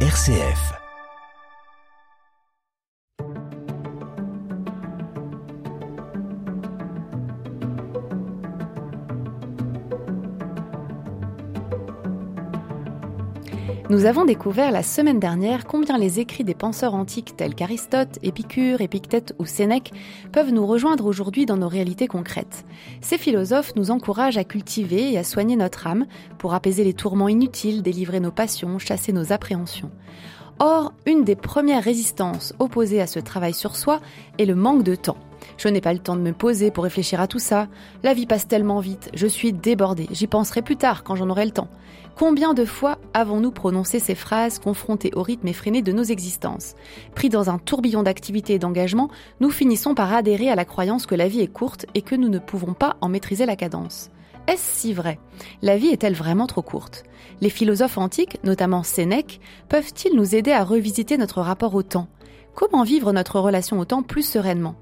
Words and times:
RCF. 0.00 0.85
Nous 13.88 14.04
avons 14.04 14.24
découvert 14.24 14.72
la 14.72 14.82
semaine 14.82 15.20
dernière 15.20 15.64
combien 15.64 15.96
les 15.96 16.18
écrits 16.18 16.42
des 16.42 16.56
penseurs 16.56 16.96
antiques 16.96 17.36
tels 17.36 17.54
qu'Aristote, 17.54 18.18
Épicure, 18.24 18.80
Épictète 18.80 19.32
ou 19.38 19.46
Sénèque 19.46 19.92
peuvent 20.32 20.52
nous 20.52 20.66
rejoindre 20.66 21.06
aujourd'hui 21.06 21.46
dans 21.46 21.56
nos 21.56 21.68
réalités 21.68 22.08
concrètes. 22.08 22.64
Ces 23.00 23.16
philosophes 23.16 23.76
nous 23.76 23.92
encouragent 23.92 24.38
à 24.38 24.44
cultiver 24.44 25.12
et 25.12 25.18
à 25.18 25.24
soigner 25.24 25.54
notre 25.54 25.86
âme 25.86 26.06
pour 26.36 26.52
apaiser 26.52 26.82
les 26.82 26.94
tourments 26.94 27.28
inutiles, 27.28 27.82
délivrer 27.82 28.18
nos 28.18 28.32
passions, 28.32 28.80
chasser 28.80 29.12
nos 29.12 29.32
appréhensions. 29.32 29.92
Or, 30.58 30.94
une 31.04 31.24
des 31.24 31.36
premières 31.36 31.84
résistances 31.84 32.54
opposées 32.58 33.02
à 33.02 33.06
ce 33.06 33.18
travail 33.18 33.52
sur 33.52 33.76
soi 33.76 34.00
est 34.38 34.46
le 34.46 34.54
manque 34.54 34.84
de 34.84 34.94
temps. 34.94 35.18
Je 35.58 35.68
n'ai 35.68 35.82
pas 35.82 35.92
le 35.92 35.98
temps 35.98 36.16
de 36.16 36.22
me 36.22 36.32
poser 36.32 36.70
pour 36.70 36.84
réfléchir 36.84 37.20
à 37.20 37.26
tout 37.26 37.38
ça. 37.38 37.68
La 38.02 38.14
vie 38.14 38.24
passe 38.24 38.48
tellement 38.48 38.80
vite, 38.80 39.10
je 39.12 39.26
suis 39.26 39.52
débordée. 39.52 40.08
J'y 40.10 40.26
penserai 40.26 40.62
plus 40.62 40.76
tard 40.76 41.04
quand 41.04 41.14
j'en 41.14 41.28
aurai 41.28 41.44
le 41.44 41.50
temps. 41.50 41.68
Combien 42.16 42.54
de 42.54 42.64
fois 42.64 42.98
avons-nous 43.12 43.50
prononcé 43.50 43.98
ces 43.98 44.14
phrases 44.14 44.58
confrontées 44.58 45.12
au 45.14 45.22
rythme 45.22 45.48
effréné 45.48 45.82
de 45.82 45.92
nos 45.92 46.04
existences? 46.04 46.74
Pris 47.14 47.28
dans 47.28 47.50
un 47.50 47.58
tourbillon 47.58 48.02
d'activités 48.02 48.54
et 48.54 48.58
d'engagement, 48.58 49.10
nous 49.40 49.50
finissons 49.50 49.94
par 49.94 50.14
adhérer 50.14 50.48
à 50.48 50.54
la 50.54 50.64
croyance 50.64 51.04
que 51.04 51.14
la 51.14 51.28
vie 51.28 51.42
est 51.42 51.52
courte 51.52 51.84
et 51.92 52.00
que 52.00 52.14
nous 52.14 52.30
ne 52.30 52.38
pouvons 52.38 52.72
pas 52.72 52.96
en 53.02 53.10
maîtriser 53.10 53.44
la 53.44 53.56
cadence. 53.56 54.10
Est-ce 54.48 54.80
si 54.80 54.92
vrai? 54.92 55.18
La 55.60 55.76
vie 55.76 55.88
est-elle 55.88 56.14
vraiment 56.14 56.46
trop 56.46 56.62
courte? 56.62 57.02
Les 57.40 57.50
philosophes 57.50 57.98
antiques, 57.98 58.38
notamment 58.44 58.84
Sénèque, 58.84 59.40
peuvent-ils 59.68 60.14
nous 60.14 60.36
aider 60.36 60.52
à 60.52 60.62
revisiter 60.62 61.18
notre 61.18 61.40
rapport 61.40 61.74
au 61.74 61.82
temps? 61.82 62.08
Comment 62.54 62.84
vivre 62.84 63.12
notre 63.12 63.40
relation 63.40 63.78
au 63.80 63.84
temps 63.84 64.02
plus 64.02 64.26
sereinement? 64.26 64.76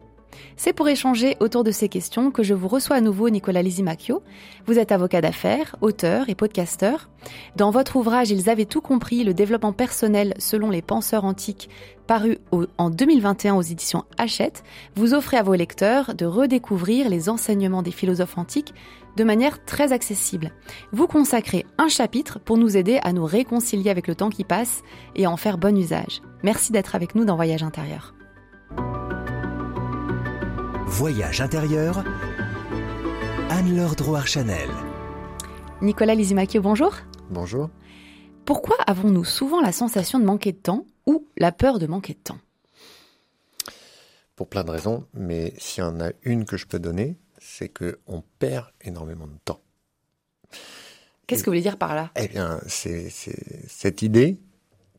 C'est 0.57 0.73
pour 0.73 0.89
échanger 0.89 1.37
autour 1.41 1.65
de 1.65 1.71
ces 1.71 1.89
questions 1.89 2.31
que 2.31 2.43
je 2.43 2.55
vous 2.55 2.69
reçois 2.69 2.97
à 2.97 3.01
nouveau 3.01 3.31
Nicolas 3.31 3.63
Lisimacchio. 3.63 4.23
Vous 4.67 4.79
êtes 4.79 4.93
avocat 4.93 5.21
d'affaires, 5.21 5.77
auteur 5.81 6.29
et 6.29 6.35
podcasteur. 6.35 7.09
Dans 7.57 7.71
votre 7.71 7.97
ouvrage 7.97 8.31
Ils 8.31 8.51
avaient 8.51 8.65
tout 8.65 8.81
compris, 8.81 9.25
le 9.25 9.35
développement 9.35 9.73
personnel 9.73 10.35
selon 10.39 10.71
les 10.71 10.83
penseurs 10.83 11.25
antiques, 11.25 11.71
paru 12.07 12.39
en 12.79 12.91
2021 12.91 13.55
aux 13.55 13.63
éditions 13.63 14.05
Hachette, 14.19 14.63
vous 14.95 15.15
offrez 15.15 15.37
à 15.37 15.43
vos 15.43 15.55
lecteurs 15.55 16.15
de 16.15 16.27
redécouvrir 16.27 17.09
les 17.09 17.29
enseignements 17.29 17.83
des 17.83 17.93
philosophes 17.93 18.39
antiques 18.39 18.75
de 19.17 19.25
manière 19.25 19.65
très 19.65 19.93
accessible. 19.93 20.53
Vous 20.93 21.07
consacrez 21.07 21.65
un 21.79 21.89
chapitre 21.89 22.39
pour 22.39 22.57
nous 22.57 22.77
aider 22.77 22.99
à 23.03 23.13
nous 23.13 23.25
réconcilier 23.25 23.91
avec 23.91 24.07
le 24.07 24.15
temps 24.15 24.31
qui 24.31 24.45
passe 24.45 24.83
et 25.15 25.27
à 25.27 25.31
en 25.31 25.37
faire 25.37 25.59
bon 25.59 25.77
usage. 25.77 26.23
Merci 26.43 26.73
d'être 26.73 26.95
avec 26.95 27.15
nous 27.15 27.25
dans 27.25 27.37
Voyage 27.37 27.63
intérieur. 27.63 28.15
Voyage 30.87 31.41
intérieur, 31.41 32.05
Anne-Laure 33.51 33.97
Drouard-Chanel. 33.97 34.69
Nicolas 35.81 36.15
Lisimaki, 36.15 36.59
bonjour. 36.61 36.95
Bonjour. 37.31 37.71
Pourquoi 38.45 38.77
avons-nous 38.87 39.25
souvent 39.25 39.61
la 39.61 39.73
sensation 39.73 40.19
de 40.19 40.25
manquer 40.25 40.53
de 40.53 40.59
temps 40.59 40.87
ou 41.07 41.27
la 41.37 41.51
peur 41.51 41.79
de 41.79 41.87
manquer 41.87 42.15
de 42.15 42.19
temps? 42.19 42.39
Pour 44.37 44.49
plein 44.49 44.65
de 44.65 44.71
raisons, 44.71 45.07
mais 45.15 45.55
s'il 45.59 45.83
y 45.83 45.87
en 45.87 46.01
a 46.01 46.11
une 46.23 46.45
que 46.45 46.57
je 46.57 46.67
peux 46.67 46.79
donner, 46.79 47.17
c'est 47.39 47.69
qu'on 47.69 48.23
perd 48.39 48.67
énormément 48.81 49.27
de 49.27 49.39
temps. 49.45 49.61
Qu'est-ce 51.27 51.43
que 51.43 51.47
vous 51.47 51.53
voulez 51.53 51.63
dire 51.63 51.79
par 51.79 51.95
là? 51.95 52.11
Eh 52.17 52.29
bien, 52.29 52.61
c'est 52.67 53.09
cette 53.09 54.03
idée 54.03 54.39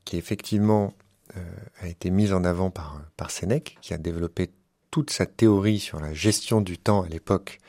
qui 0.06 0.18
effectivement 0.18 0.94
euh, 1.38 1.42
a 1.82 1.88
été 1.88 2.10
mise 2.10 2.34
en 2.34 2.44
avant 2.44 2.72
par, 2.72 3.02
par 3.18 3.32
Sénèque, 3.32 3.78
qui 3.82 3.94
a 3.94 3.98
développé 3.98 4.52
toute 4.96 5.10
sa 5.10 5.26
théorie 5.26 5.80
sur 5.80 6.00
la 6.00 6.14
gestion 6.14 6.62
du 6.62 6.78
temps 6.78 7.02
à 7.02 7.10
l'époque, 7.10 7.60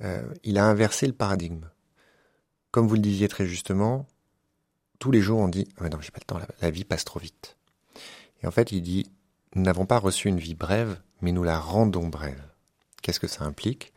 euh, 0.00 0.22
il 0.42 0.56
a 0.56 0.64
inversé 0.64 1.06
le 1.06 1.12
paradigme. 1.12 1.68
Comme 2.70 2.88
vous 2.88 2.94
le 2.94 3.00
disiez 3.02 3.28
très 3.28 3.46
justement, 3.46 4.06
tous 4.98 5.10
les 5.10 5.20
jours 5.20 5.38
on 5.38 5.48
dit 5.48 5.68
ah 5.78 5.90
non 5.90 6.00
j'ai 6.00 6.10
pas 6.10 6.20
le 6.20 6.24
temps, 6.24 6.40
la, 6.62 6.70
vie 6.70 6.84
passe 6.84 7.04
trop 7.04 7.20
vite. 7.20 7.58
Et 8.42 8.46
en 8.46 8.50
fait 8.50 8.72
il 8.72 8.80
dit 8.80 9.10
nous 9.54 9.62
n'avons 9.62 9.84
pas 9.84 9.98
reçu 9.98 10.28
une 10.28 10.38
vie 10.38 10.54
brève, 10.54 10.98
mais 11.20 11.32
nous 11.32 11.44
la 11.44 11.58
rendons 11.58 12.08
brève. 12.08 12.42
Qu'est-ce 13.02 13.20
que 13.20 13.26
ça 13.26 13.44
implique? 13.44 13.91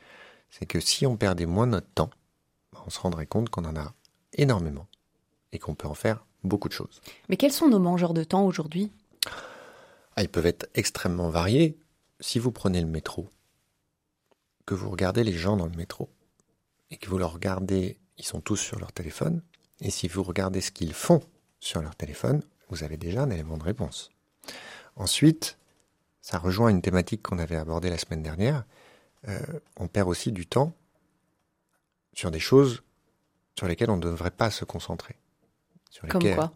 C'est 0.58 0.66
que 0.66 0.80
si 0.80 1.06
on 1.06 1.18
perdait 1.18 1.46
moins 1.46 1.66
notre 1.66 1.90
temps, 1.90 2.10
bah, 2.72 2.82
on 2.86 2.90
se 2.90 3.00
rendrait 3.00 3.26
compte 3.26 3.50
qu'on 3.50 3.66
en 3.66 3.76
a 3.76 3.94
énormément 4.34 4.88
et 5.52 5.60
qu'on 5.60 5.76
peut 5.76 5.88
en 5.88 5.94
faire 5.96 6.26
beaucoup 6.46 6.70
de 6.70 6.74
choses. 6.74 7.02
Mais 7.28 7.36
quels 7.36 7.52
sont 7.52 7.68
nos 7.68 7.80
mangeurs 7.80 8.14
de 8.14 8.24
temps 8.24 8.46
aujourd'hui? 8.46 8.94
Ah, 10.16 10.24
Ils 10.24 10.30
peuvent 10.30 10.46
être 10.46 10.68
extrêmement 10.74 11.30
variés 11.30 11.78
si 12.22 12.40
vous 12.40 12.52
prenez 12.52 12.80
le 12.80 12.88
métro, 12.88 13.30
que 14.66 14.74
vous 14.74 14.90
regardez 14.90 15.26
les 15.26 15.34
gens 15.34 15.58
dans 15.58 15.66
le 15.66 15.76
métro, 15.76 16.10
et 16.90 16.96
que 16.96 17.10
vous 17.10 17.18
leur 17.18 17.34
regardez, 17.34 18.00
ils 18.18 18.26
sont 18.26 18.40
tous 18.40 18.56
sur 18.56 18.80
leur 18.80 18.94
téléphone, 18.94 19.42
et 19.82 19.92
si 19.92 20.08
vous 20.08 20.24
regardez 20.24 20.62
ce 20.62 20.72
qu'ils 20.72 20.94
font 20.94 21.20
sur 21.60 21.82
leur 21.82 21.98
téléphone, 21.98 22.42
vous 22.70 22.86
avez 22.86 22.96
déjà 22.96 23.24
un 23.24 23.30
élément 23.30 23.58
de 23.58 23.64
réponse. 23.64 24.10
Ensuite, 24.96 25.58
ça 26.22 26.38
rejoint 26.38 26.70
une 26.70 26.82
thématique 26.82 27.24
qu'on 27.24 27.40
avait 27.40 27.58
abordée 27.58 27.90
la 27.90 27.98
semaine 27.98 28.24
dernière, 28.24 28.64
euh, 29.28 29.40
on 29.78 29.88
perd 29.88 30.08
aussi 30.08 30.32
du 30.32 30.46
temps 30.46 30.74
sur 32.14 32.32
des 32.32 32.40
choses 32.40 32.84
sur 33.58 33.68
lesquelles 33.68 33.90
on 33.90 33.98
ne 33.98 34.02
devrait 34.02 34.32
pas 34.32 34.52
se 34.52 34.66
concentrer. 34.66 35.16
Sur 35.90 36.08
Comme 36.08 36.34
quoi 36.36 36.54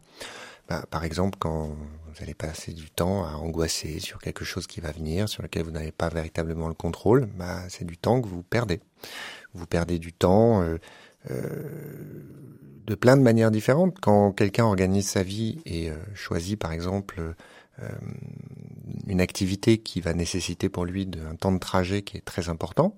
bah, 0.67 0.85
par 0.91 1.03
exemple, 1.03 1.35
quand 1.39 1.69
vous 1.69 2.21
allez 2.21 2.35
passer 2.35 2.73
du 2.73 2.91
temps 2.91 3.25
à 3.25 3.31
angoisser 3.31 3.99
sur 3.99 4.19
quelque 4.19 4.45
chose 4.45 4.67
qui 4.67 4.81
va 4.81 4.91
venir, 4.91 5.27
sur 5.27 5.41
lequel 5.41 5.63
vous 5.63 5.71
n'avez 5.71 5.91
pas 5.91 6.09
véritablement 6.09 6.67
le 6.67 6.75
contrôle, 6.75 7.25
bah, 7.25 7.63
c'est 7.69 7.85
du 7.85 7.97
temps 7.97 8.21
que 8.21 8.27
vous 8.27 8.43
perdez. 8.43 8.79
Vous 9.55 9.65
perdez 9.65 9.97
du 9.97 10.13
temps 10.13 10.61
euh, 10.61 10.77
euh, 11.31 11.63
de 12.85 12.93
plein 12.93 13.17
de 13.17 13.23
manières 13.23 13.49
différentes. 13.49 13.97
Quand 13.99 14.31
quelqu'un 14.31 14.65
organise 14.65 15.07
sa 15.09 15.23
vie 15.23 15.59
et 15.65 15.89
choisit, 16.13 16.59
par 16.59 16.71
exemple, 16.71 17.35
une 19.07 19.21
activité 19.21 19.77
qui 19.77 20.01
va 20.01 20.13
nécessiter 20.13 20.69
pour 20.69 20.85
lui 20.85 21.09
un 21.29 21.35
temps 21.35 21.51
de 21.51 21.59
trajet 21.59 22.01
qui 22.01 22.17
est 22.17 22.21
très 22.21 22.49
important, 22.49 22.95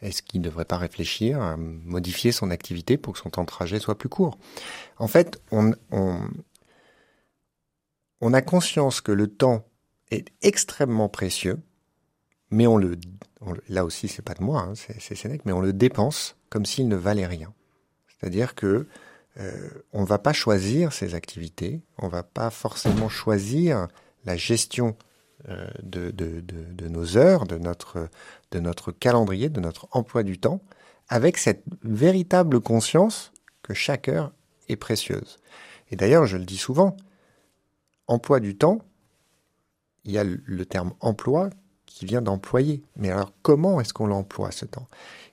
est-ce 0.00 0.22
qu'il 0.22 0.40
ne 0.40 0.46
devrait 0.46 0.64
pas 0.64 0.78
réfléchir 0.78 1.42
à 1.42 1.56
modifier 1.56 2.30
son 2.30 2.50
activité 2.50 2.96
pour 2.96 3.14
que 3.14 3.18
son 3.18 3.30
temps 3.30 3.42
de 3.42 3.48
trajet 3.48 3.80
soit 3.80 3.98
plus 3.98 4.08
court? 4.08 4.38
En 4.98 5.08
fait, 5.08 5.42
on, 5.50 5.72
on, 5.90 6.20
a 8.32 8.42
conscience 8.42 9.00
que 9.00 9.12
le 9.12 9.26
temps 9.26 9.64
est 10.10 10.28
extrêmement 10.42 11.08
précieux, 11.08 11.58
mais 12.50 12.66
on 12.66 12.76
le, 12.76 12.98
là 13.68 13.84
aussi 13.84 14.08
c'est 14.08 14.22
pas 14.22 14.34
de 14.34 14.42
moi, 14.42 14.62
hein, 14.62 14.74
c'est 14.74 15.16
Sénèque, 15.16 15.44
mais 15.44 15.52
on 15.52 15.60
le 15.60 15.72
dépense 15.72 16.36
comme 16.48 16.64
s'il 16.64 16.88
ne 16.88 16.96
valait 16.96 17.26
rien. 17.26 17.52
C'est-à-dire 18.08 18.54
que 18.54 18.86
euh, 19.38 19.68
on 19.92 20.02
ne 20.02 20.06
va 20.06 20.18
pas 20.18 20.32
choisir 20.32 20.92
ses 20.92 21.14
activités, 21.14 21.82
on 21.98 22.08
va 22.08 22.22
pas 22.22 22.50
forcément 22.50 23.08
choisir 23.08 23.88
la 24.28 24.36
gestion 24.36 24.94
euh, 25.48 25.66
de, 25.82 26.88
nos 26.88 27.16
heures, 27.16 27.46
de 27.46 27.56
notre 27.56 28.92
calendrier, 28.92 29.48
de 29.48 29.60
notre 29.60 29.88
emploi 29.92 30.22
du 30.22 30.38
temps, 30.38 30.60
avec 31.08 31.38
cette 31.38 31.64
véritable 31.82 32.60
conscience 32.60 33.32
que 33.62 33.72
chaque 33.72 34.08
heure 34.08 34.32
est 34.68 34.76
précieuse. 34.76 35.38
Et 35.90 35.96
d'ailleurs, 35.96 36.26
je 36.26 36.36
le 36.36 36.44
dis 36.44 36.58
souvent, 36.58 36.94
emploi 38.06 38.40
du 38.40 38.54
temps, 38.54 38.80
il 40.04 40.12
y 40.12 40.18
a 40.18 40.24
le 40.24 40.66
terme 40.66 40.92
emploi 41.00 41.48
qui 41.86 42.04
vient 42.04 42.22
d'employer. 42.22 42.82
Mais 42.96 43.10
alors 43.10 43.32
comment 43.42 43.80
est-ce 43.80 43.94
qu'on 43.94 44.06
l'emploie 44.06 44.50
ce 44.50 44.66
temps? 44.66 44.88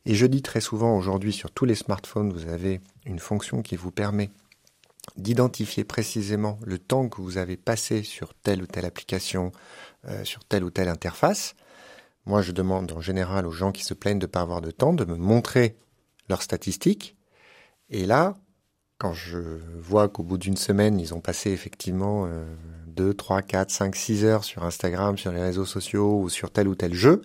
Et 0.06 0.16
je 0.16 0.26
dis 0.26 0.42
très 0.42 0.62
souvent 0.62 0.98
aujourd'hui 0.98 1.34
sur 1.34 1.52
tous 1.52 1.66
les 1.66 1.76
smartphones, 1.76 2.32
vous 2.32 2.48
avez 2.48 2.80
une 3.06 3.20
fonction 3.20 3.62
qui 3.62 3.76
vous 3.76 3.92
permet 3.92 4.30
d'identifier 5.18 5.84
précisément 5.84 6.60
le 6.64 6.78
temps 6.78 7.08
que 7.10 7.22
vous 7.22 7.38
avez 7.38 7.58
passé 7.58 8.04
sur 8.04 8.34
telle 8.34 8.62
ou 8.62 8.68
telle 8.68 8.86
application, 8.86 9.52
euh, 10.08 10.24
sur 10.24 10.44
telle 10.44 10.64
ou 10.64 10.70
telle 10.70 10.90
interface. 10.90 11.56
Moi, 12.26 12.42
je 12.42 12.52
demande 12.52 12.92
en 12.92 13.02
général 13.02 13.46
aux 13.46 13.52
gens 13.52 13.72
qui 13.72 13.84
se 13.84 13.94
plaignent 13.94 14.20
de 14.20 14.26
ne 14.26 14.32
pas 14.32 14.42
avoir 14.42 14.62
de 14.62 14.72
temps 14.72 14.94
de 14.94 15.06
me 15.06 15.16
montrer 15.16 15.78
leurs 16.28 16.42
statistiques. 16.42 17.16
Et 17.90 18.06
là, 18.06 18.36
quand 18.98 19.14
je 19.14 19.60
vois 19.78 20.10
qu'au 20.10 20.24
bout 20.24 20.38
d'une 20.38 20.58
semaine, 20.58 21.00
ils 21.00 21.14
ont 21.14 21.22
passé 21.22 21.52
effectivement 21.52 22.28
2, 22.88 23.14
3, 23.14 23.42
4, 23.42 23.70
5, 23.70 23.96
6 23.96 24.26
heures 24.26 24.44
sur 24.44 24.64
Instagram, 24.64 25.18
sur 25.18 25.32
les 25.32 25.42
réseaux 25.42 25.66
sociaux 25.66 26.20
ou 26.20 26.30
sur 26.30 26.52
tel 26.52 26.68
ou 26.68 26.76
tel 26.76 26.94
jeu, 26.94 27.22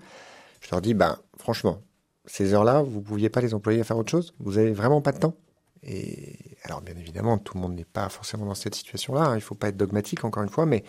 je 0.60 0.68
leur 0.70 0.80
dis, 0.80 0.94
ben, 0.94 1.18
franchement, 1.38 1.80
ces 2.26 2.52
heures-là, 2.54 2.82
vous 2.82 3.00
ne 3.00 3.04
pouviez 3.04 3.30
pas 3.30 3.40
les 3.40 3.54
employer 3.54 3.80
à 3.80 3.84
faire 3.84 3.96
autre 3.96 4.10
chose? 4.10 4.34
Vous 4.38 4.58
avez 4.58 4.72
vraiment 4.72 5.00
pas 5.00 5.12
de 5.12 5.18
temps? 5.18 5.34
Alors, 6.62 6.82
bien 6.82 6.94
évidemment, 6.96 7.38
tout 7.38 7.54
le 7.54 7.60
monde 7.60 7.74
n'est 7.74 7.84
pas 7.84 8.08
forcément 8.08 8.44
dans 8.44 8.54
cette 8.54 8.74
situation-là. 8.74 9.22
Hein. 9.22 9.32
il 9.32 9.36
ne 9.36 9.40
faut 9.40 9.54
pas 9.54 9.68
être 9.68 9.76
dogmatique, 9.76 10.24
encore 10.24 10.42
une 10.42 10.50
fois, 10.50 10.66
mais 10.66 10.84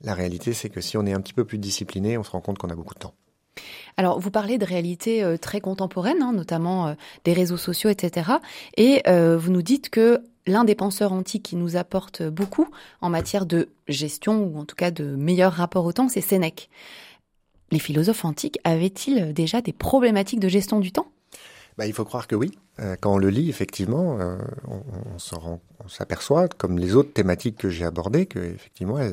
la 0.00 0.14
réalité, 0.14 0.52
c'est 0.52 0.70
que 0.70 0.80
si 0.80 0.96
on 0.96 1.06
est 1.06 1.12
un 1.12 1.20
petit 1.20 1.34
peu 1.34 1.44
plus 1.44 1.58
discipliné, 1.58 2.18
on 2.18 2.24
se 2.24 2.30
rend 2.30 2.40
compte 2.40 2.58
qu'on 2.58 2.70
a 2.70 2.74
beaucoup 2.74 2.94
de 2.94 3.00
temps. 3.00 3.14
Alors, 3.96 4.18
vous 4.18 4.30
parlez 4.30 4.58
de 4.58 4.64
réalités 4.64 5.22
euh, 5.22 5.36
très 5.36 5.60
contemporaines, 5.60 6.22
hein, 6.22 6.32
notamment 6.32 6.88
euh, 6.88 6.94
des 7.24 7.32
réseaux 7.32 7.56
sociaux, 7.56 7.90
etc. 7.90 8.30
Et 8.76 9.02
euh, 9.06 9.36
vous 9.36 9.50
nous 9.50 9.62
dites 9.62 9.90
que 9.90 10.22
l'un 10.46 10.64
des 10.64 10.74
penseurs 10.74 11.12
antiques 11.12 11.42
qui 11.42 11.56
nous 11.56 11.76
apporte 11.76 12.22
beaucoup 12.22 12.68
en 13.00 13.10
matière 13.10 13.46
de 13.46 13.68
gestion 13.88 14.44
ou 14.44 14.58
en 14.58 14.64
tout 14.64 14.76
cas 14.76 14.90
de 14.90 15.04
meilleur 15.04 15.52
rapport 15.52 15.84
au 15.84 15.92
temps, 15.92 16.08
c'est 16.08 16.22
Sénèque. 16.22 16.70
Les 17.70 17.78
philosophes 17.78 18.24
antiques 18.24 18.58
avaient-ils 18.64 19.32
déjà 19.32 19.60
des 19.60 19.72
problématiques 19.72 20.40
de 20.40 20.48
gestion 20.48 20.80
du 20.80 20.90
temps? 20.90 21.06
Bah, 21.80 21.86
il 21.86 21.94
faut 21.94 22.04
croire 22.04 22.26
que 22.26 22.34
oui. 22.34 22.58
Euh, 22.80 22.94
quand 23.00 23.14
on 23.14 23.16
le 23.16 23.30
lit, 23.30 23.48
effectivement, 23.48 24.20
euh, 24.20 24.36
on, 24.68 25.88
s'aperçoit, 25.88 26.46
comme 26.46 26.78
les 26.78 26.94
autres 26.94 27.14
thématiques 27.14 27.56
que 27.56 27.70
j'ai 27.70 27.86
abordées, 27.86 28.26
que 28.26 28.38
effectivement, 28.38 28.98
euh, 28.98 29.10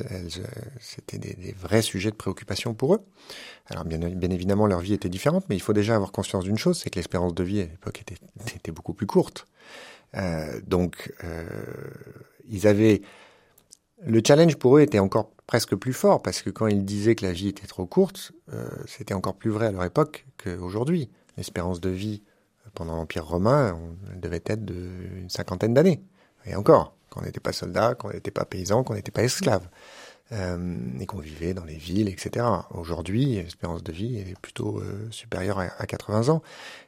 c'était 0.82 1.18
des, 1.18 1.56
vrais 1.58 1.82
sujets 1.82 2.12
de 2.12 2.16
préoccupation 2.18 2.74
pour 2.74 2.96
eux. 2.96 3.00
Alors, 3.68 3.86
bien, 3.86 4.02
évidemment, 4.02 4.68
leur 4.68 4.82
vie 4.82 4.94
était 4.94 5.08
différente, 5.08 5.46
mais 5.48 5.56
il 5.56 5.62
faut 5.62 5.72
déjà 5.72 5.96
avoir 5.96 6.12
conscience 6.12 6.44
d'une 6.44 6.58
chose, 6.58 6.78
c'est 6.78 6.90
que 6.90 7.00
l'espérance 7.00 7.34
de 7.34 7.42
vie 7.42 7.62
à 7.62 7.68
l'époque 7.68 8.02
était, 8.02 8.72
beaucoup 8.74 8.94
plus 8.94 9.08
courte. 9.08 9.48
Donc, 10.66 11.14
ils 12.50 12.68
avaient 12.68 13.02
le 14.06 14.22
challenge 14.28 14.58
pour 14.58 14.78
eux 14.78 14.82
était 14.82 15.00
encore 15.00 15.32
presque 15.48 15.74
plus 15.76 15.94
fort 15.94 16.22
parce 16.22 16.42
que 16.42 16.50
quand 16.50 16.68
ils 16.68 16.84
disaient 16.84 17.16
que 17.16 17.26
la 17.26 17.32
vie 17.32 17.48
était 17.48 17.68
trop 17.68 17.86
courte, 17.86 18.34
c'était 18.86 19.14
encore 19.14 19.36
plus 19.36 19.52
vrai 19.52 19.68
à 19.68 19.72
leur 19.72 19.86
époque 19.86 20.26
qu'aujourd'hui. 20.44 21.10
L'espérance 21.38 21.80
de 21.80 21.90
vie 21.90 22.24
pendant 22.78 22.96
l'Empire 22.96 23.26
romain, 23.26 23.76
elle 24.14 24.20
devait 24.20 24.44
être 24.46 24.64
d'une 24.64 25.30
cinquantaine 25.30 25.74
d'années. 25.74 26.04
Et 26.46 26.56
encore, 26.56 26.94
quand 27.10 27.22
on 27.22 27.26
n'était 27.26 27.40
pas 27.40 27.52
soldat, 27.52 27.96
quand 27.96 28.10
on 28.10 28.14
n'était 28.14 28.32
pas 28.32 28.46
paysan, 28.46 28.84
quand 28.84 28.94
on 28.94 28.96
n'était 28.96 29.12
pas 29.12 29.24
esclave. 29.24 29.68
Euh, 30.34 30.76
et 31.00 31.06
qu'on 31.06 31.20
vivait 31.20 31.54
dans 31.54 31.64
les 31.64 31.78
villes, 31.78 32.10
etc. 32.10 32.46
Aujourd'hui, 32.72 33.36
l'espérance 33.36 33.82
de 33.82 33.94
vie 33.94 34.18
est 34.18 34.38
plutôt 34.42 34.80
euh, 34.80 35.08
supérieure 35.10 35.58
à, 35.60 35.68
à, 35.80 35.86
80 35.86 36.28
ans. 36.28 36.42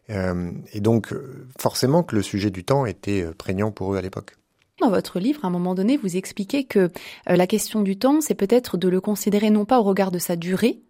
Euh, 0.10 0.52
et 0.74 0.82
donc, 0.82 1.14
forcément 1.58 2.04
que 2.04 2.18
le 2.18 2.22
sujet 2.22 2.52
du 2.52 2.66
temps 2.66 2.86
était 2.86 3.24
prégnant 3.38 3.72
pour 3.72 3.94
eux 3.94 3.98
à 3.98 4.02
l'époque. 4.02 4.36
Dans 4.82 4.90
votre 4.90 5.20
livre, 5.20 5.46
à 5.46 5.48
un 5.48 5.52
moment 5.52 5.74
donné, 5.74 5.96
vous 5.96 6.18
expliquez 6.18 6.66
que 6.66 6.90
la 7.26 7.48
question 7.48 7.82
du 7.82 7.98
temps, 7.98 8.20
c'est 8.20 8.36
peut-être 8.36 8.78
de 8.78 8.90
le 8.90 9.00
considérer 9.00 9.50
non 9.50 9.66
pas 9.66 9.80
au 9.80 9.84
regard 9.84 10.12
de 10.12 10.20
sa 10.20 10.36
durée, 10.36 10.82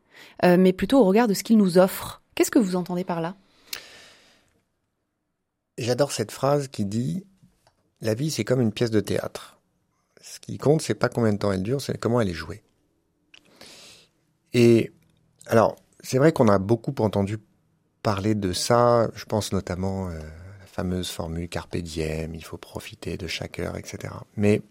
mais 0.43 0.73
plutôt 0.73 0.99
au 0.99 1.05
regard 1.05 1.27
de 1.27 1.33
ce 1.33 1.43
qu'il 1.43 1.57
nous 1.57 1.79
offre. 1.79 2.21
Qu'est-ce 2.35 2.51
que 2.51 2.59
vous 2.59 2.75
entendez 2.75 3.03
par 3.03 3.19
là? 3.19 3.35
J'adore 5.79 6.11
cette 6.11 6.33
phrase 6.33 6.67
qui 6.67 6.83
dit 6.83 7.25
La 8.01 8.13
vie, 8.13 8.31
c'est 8.31 8.43
comme 8.43 8.59
une 8.59 8.73
pièce 8.73 8.91
de 8.91 8.99
théâtre. 8.99 9.61
Ce 10.21 10.41
qui 10.41 10.57
compte, 10.57 10.81
c'est 10.81 10.93
pas 10.93 11.07
combien 11.07 11.31
de 11.31 11.37
temps 11.37 11.53
elle 11.53 11.63
dure, 11.63 11.79
c'est 11.79 11.97
comment 11.97 12.19
elle 12.19 12.27
est 12.27 12.33
jouée. 12.33 12.63
Et 14.53 14.91
alors, 15.47 15.77
c'est 16.01 16.17
vrai 16.17 16.33
qu'on 16.33 16.49
a 16.49 16.59
beaucoup 16.59 16.93
entendu 16.99 17.37
parler 18.03 18.35
de 18.35 18.51
ça, 18.51 19.09
je 19.15 19.23
pense 19.23 19.53
notamment 19.53 20.09
euh, 20.09 20.19
la 20.59 20.65
fameuse 20.65 21.09
formule 21.09 21.47
carpe 21.47 21.77
diem, 21.77 22.35
il 22.35 22.43
faut 22.43 22.57
profiter 22.57 23.15
de 23.15 23.27
chaque 23.27 23.57
heure, 23.59 23.77
etc. 23.77 24.13
Mais 24.35 24.61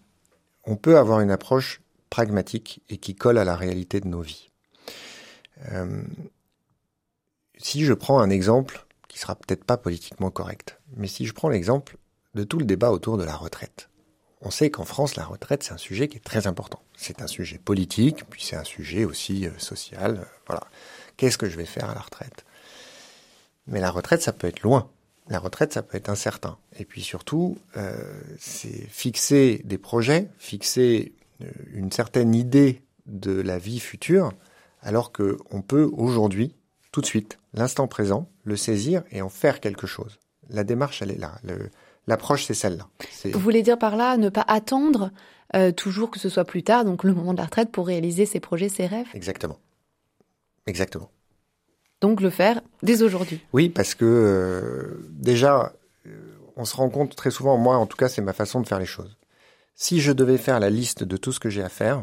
on 0.65 0.77
peut 0.77 0.99
avoir 0.99 1.21
une 1.21 1.31
approche 1.31 1.81
pragmatique 2.11 2.83
et 2.91 2.99
qui 2.99 3.15
colle 3.15 3.39
à 3.39 3.45
la 3.45 3.57
réalité 3.57 4.01
de 4.01 4.09
nos 4.09 4.21
vies. 4.21 4.51
Euh, 5.73 6.03
si 7.57 7.87
je 7.87 7.95
prends 7.95 8.21
un 8.21 8.29
exemple 8.29 8.87
qui 9.09 9.19
sera 9.19 9.35
peut-être 9.35 9.65
pas 9.65 9.77
politiquement 9.77 10.31
correct. 10.31 10.79
Mais 10.97 11.09
si 11.09 11.27
je 11.27 11.33
prends 11.33 11.49
l'exemple 11.49 11.97
de 12.35 12.45
tout 12.45 12.59
le 12.59 12.65
débat 12.65 12.93
autour 12.93 13.19
de 13.19 13.25
la 13.25 13.35
retraite. 13.35 13.89
On 14.41 14.51
sait 14.51 14.71
qu'en 14.71 14.85
France, 14.85 15.17
la 15.17 15.25
retraite, 15.25 15.65
c'est 15.65 15.73
un 15.73 15.79
sujet 15.79 16.09
qui 16.09 16.17
est 16.17 16.25
très 16.25 16.47
important. 16.47 16.81
C'est 16.97 17.23
un 17.23 17.27
sujet 17.27 17.59
politique, 17.59 18.25
puis 18.31 18.43
c'est 18.45 18.57
un 18.57 18.65
sujet 18.65 19.05
aussi 19.05 19.47
euh, 19.47 19.51
social. 19.59 20.19
Euh, 20.19 20.25
voilà. 20.47 20.63
Qu'est-ce 21.17 21.39
que 21.39 21.49
je 21.49 21.57
vais 21.57 21.65
faire 21.65 21.91
à 21.91 21.95
la 21.95 22.01
retraite? 22.01 22.45
Mais 23.67 23.81
la 23.81 23.91
retraite, 23.91 24.23
ça 24.23 24.33
peut 24.33 24.47
être 24.47 24.63
loin. 24.63 24.89
La 25.29 25.41
retraite, 25.41 25.73
ça 25.73 25.83
peut 25.83 25.97
être 25.97 26.09
incertain. 26.09 26.57
Et 26.79 26.85
puis 26.85 27.03
surtout, 27.03 27.59
euh, 27.77 27.97
c'est 28.39 28.89
fixer 28.89 29.61
des 29.65 29.79
projets, 29.79 30.31
fixer 30.39 31.13
une 31.73 31.93
certaine 31.93 32.35
idée 32.35 32.83
de 33.07 33.33
la 33.33 33.59
vie 33.59 33.81
future, 33.81 34.33
alors 34.83 35.13
que 35.13 35.39
on 35.51 35.63
peut 35.63 35.89
aujourd'hui 35.93 36.55
tout 36.99 37.03
de 37.03 37.07
suite, 37.07 37.39
l'instant 37.55 37.87
présent, 37.87 38.29
le 38.43 38.57
saisir 38.57 39.05
et 39.13 39.23
en 39.23 39.29
faire 39.29 39.61
quelque 39.61 39.87
chose. 39.87 40.19
La 40.51 40.65
démarche, 40.65 41.01
elle 41.01 41.13
est 41.13 41.19
là. 41.19 41.39
L'approche, 42.09 42.45
c'est 42.45 42.55
celle-là. 42.55 42.89
Vous 43.33 43.39
voulez 43.39 43.63
dire 43.63 43.79
par 43.79 43.95
là 43.95 44.17
ne 44.17 44.31
pas 44.31 44.45
attendre 44.49 45.13
euh, 45.55 45.71
toujours 45.71 46.11
que 46.11 46.19
ce 46.19 46.29
soit 46.29 46.45
plus 46.45 46.65
tard, 46.65 46.85
donc 46.85 47.05
le 47.05 47.15
moment 47.15 47.35
de 47.35 47.39
la 47.39 47.45
retraite, 47.45 47.71
pour 47.71 47.87
réaliser 47.87 48.27
ses 48.27 48.41
projets, 48.41 48.69
ses 48.69 48.87
rêves? 48.87 49.07
Exactement. 49.15 49.61
Exactement. 50.67 51.09
Donc 52.01 52.21
le 52.21 52.31
faire 52.31 52.63
dès 52.83 53.03
aujourd'hui? 53.03 53.41
Oui, 53.53 53.69
parce 53.69 53.95
que 53.95 54.05
euh, 54.05 55.09
déjà, 55.11 55.73
on 56.57 56.65
se 56.65 56.75
rend 56.75 56.91
compte 56.91 57.15
très 57.15 57.31
souvent, 57.31 57.57
moi 57.59 57.77
en 57.77 57.87
tout 57.87 57.97
cas, 57.97 58.09
c'est 58.09 58.23
ma 58.23 58.33
façon 58.33 58.61
de 58.61 58.67
faire 58.67 58.81
les 58.81 58.87
choses. 58.87 59.17
Si 59.77 60.01
je 60.01 60.11
devais 60.11 60.37
faire 60.37 60.59
la 60.59 60.69
liste 60.69 61.05
de 61.05 61.17
tout 61.17 61.31
ce 61.31 61.39
que 61.39 61.49
j'ai 61.49 61.63
à 61.63 61.69
faire 61.69 62.03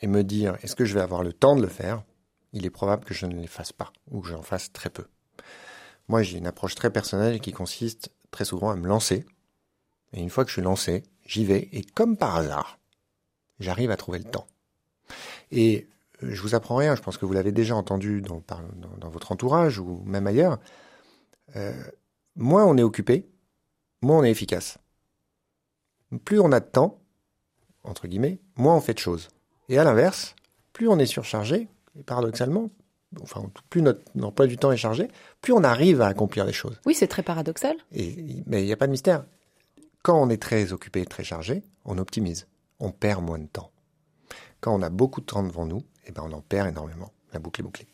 et 0.00 0.06
me 0.06 0.24
dire 0.24 0.56
est-ce 0.62 0.76
que 0.76 0.86
je 0.86 0.94
vais 0.94 1.02
avoir 1.02 1.22
le 1.22 1.34
temps 1.34 1.56
de 1.56 1.60
le 1.60 1.68
faire, 1.68 2.02
il 2.52 2.66
est 2.66 2.70
probable 2.70 3.04
que 3.04 3.14
je 3.14 3.26
ne 3.26 3.40
les 3.40 3.46
fasse 3.46 3.72
pas 3.72 3.92
ou 4.10 4.20
que 4.20 4.28
j'en 4.28 4.42
fasse 4.42 4.72
très 4.72 4.90
peu. 4.90 5.06
Moi, 6.08 6.22
j'ai 6.22 6.38
une 6.38 6.46
approche 6.46 6.74
très 6.74 6.90
personnelle 6.90 7.40
qui 7.40 7.52
consiste 7.52 8.10
très 8.30 8.44
souvent 8.44 8.70
à 8.70 8.76
me 8.76 8.88
lancer. 8.88 9.24
Et 10.12 10.20
une 10.20 10.30
fois 10.30 10.44
que 10.44 10.50
je 10.50 10.54
suis 10.54 10.62
lancé, 10.62 11.04
j'y 11.24 11.44
vais. 11.44 11.68
Et 11.72 11.82
comme 11.82 12.16
par 12.16 12.36
hasard, 12.36 12.78
j'arrive 13.60 13.90
à 13.90 13.96
trouver 13.96 14.18
le 14.18 14.24
temps. 14.24 14.46
Et 15.50 15.88
je 16.20 16.40
vous 16.42 16.54
apprends 16.54 16.76
rien, 16.76 16.94
je 16.94 17.02
pense 17.02 17.18
que 17.18 17.26
vous 17.26 17.32
l'avez 17.32 17.52
déjà 17.52 17.74
entendu 17.74 18.22
dans, 18.22 18.42
votre 19.10 19.32
entourage 19.32 19.78
ou 19.78 20.02
même 20.04 20.26
ailleurs. 20.26 20.58
Euh, 21.56 21.82
moins 22.36 22.64
on 22.64 22.76
est 22.76 22.82
occupé, 22.82 23.28
moins 24.00 24.18
on 24.18 24.24
est 24.24 24.30
efficace. 24.30 24.78
Plus 26.24 26.40
on 26.40 26.52
a 26.52 26.60
de 26.60 26.68
temps, 26.68 27.00
entre 27.84 28.06
guillemets, 28.06 28.38
moins 28.56 28.76
on 28.76 28.80
fait 28.80 28.94
de 28.94 28.98
choses. 28.98 29.28
Et 29.68 29.78
à 29.78 29.84
l'inverse, 29.84 30.34
plus 30.72 30.88
on 30.88 30.98
est 30.98 31.06
surchargé, 31.06 31.68
et 31.98 32.02
paradoxalement, 32.02 32.70
enfin, 33.20 33.50
plus 33.70 33.82
notre 33.82 34.02
emploi 34.22 34.46
du 34.46 34.56
temps 34.56 34.72
est 34.72 34.76
chargé, 34.76 35.08
plus 35.40 35.52
on 35.52 35.64
arrive 35.64 36.00
à 36.00 36.06
accomplir 36.06 36.44
les 36.44 36.52
choses. 36.52 36.80
Oui, 36.86 36.94
c'est 36.94 37.06
très 37.06 37.22
paradoxal. 37.22 37.76
Et, 37.92 38.42
mais 38.46 38.62
il 38.62 38.66
n'y 38.66 38.72
a 38.72 38.76
pas 38.76 38.86
de 38.86 38.92
mystère. 38.92 39.24
Quand 40.02 40.20
on 40.20 40.30
est 40.30 40.40
très 40.40 40.72
occupé, 40.72 41.04
très 41.04 41.24
chargé, 41.24 41.62
on 41.84 41.98
optimise. 41.98 42.46
On 42.80 42.90
perd 42.90 43.22
moins 43.22 43.38
de 43.38 43.46
temps. 43.46 43.70
Quand 44.60 44.74
on 44.74 44.82
a 44.82 44.90
beaucoup 44.90 45.20
de 45.20 45.26
temps 45.26 45.42
devant 45.42 45.66
nous, 45.66 45.82
eh 46.06 46.12
ben 46.12 46.22
on 46.26 46.32
en 46.32 46.40
perd 46.40 46.68
énormément. 46.68 47.12
La 47.32 47.38
boucle 47.38 47.60
est 47.60 47.64
bouclée. 47.64 47.86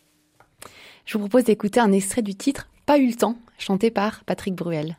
Je 1.04 1.14
vous 1.14 1.20
propose 1.20 1.44
d'écouter 1.44 1.80
un 1.80 1.92
extrait 1.92 2.22
du 2.22 2.34
titre 2.34 2.68
Pas 2.86 2.98
eu 2.98 3.08
le 3.08 3.14
temps, 3.14 3.38
chanté 3.58 3.90
par 3.90 4.24
Patrick 4.24 4.54
Bruel. 4.54 4.98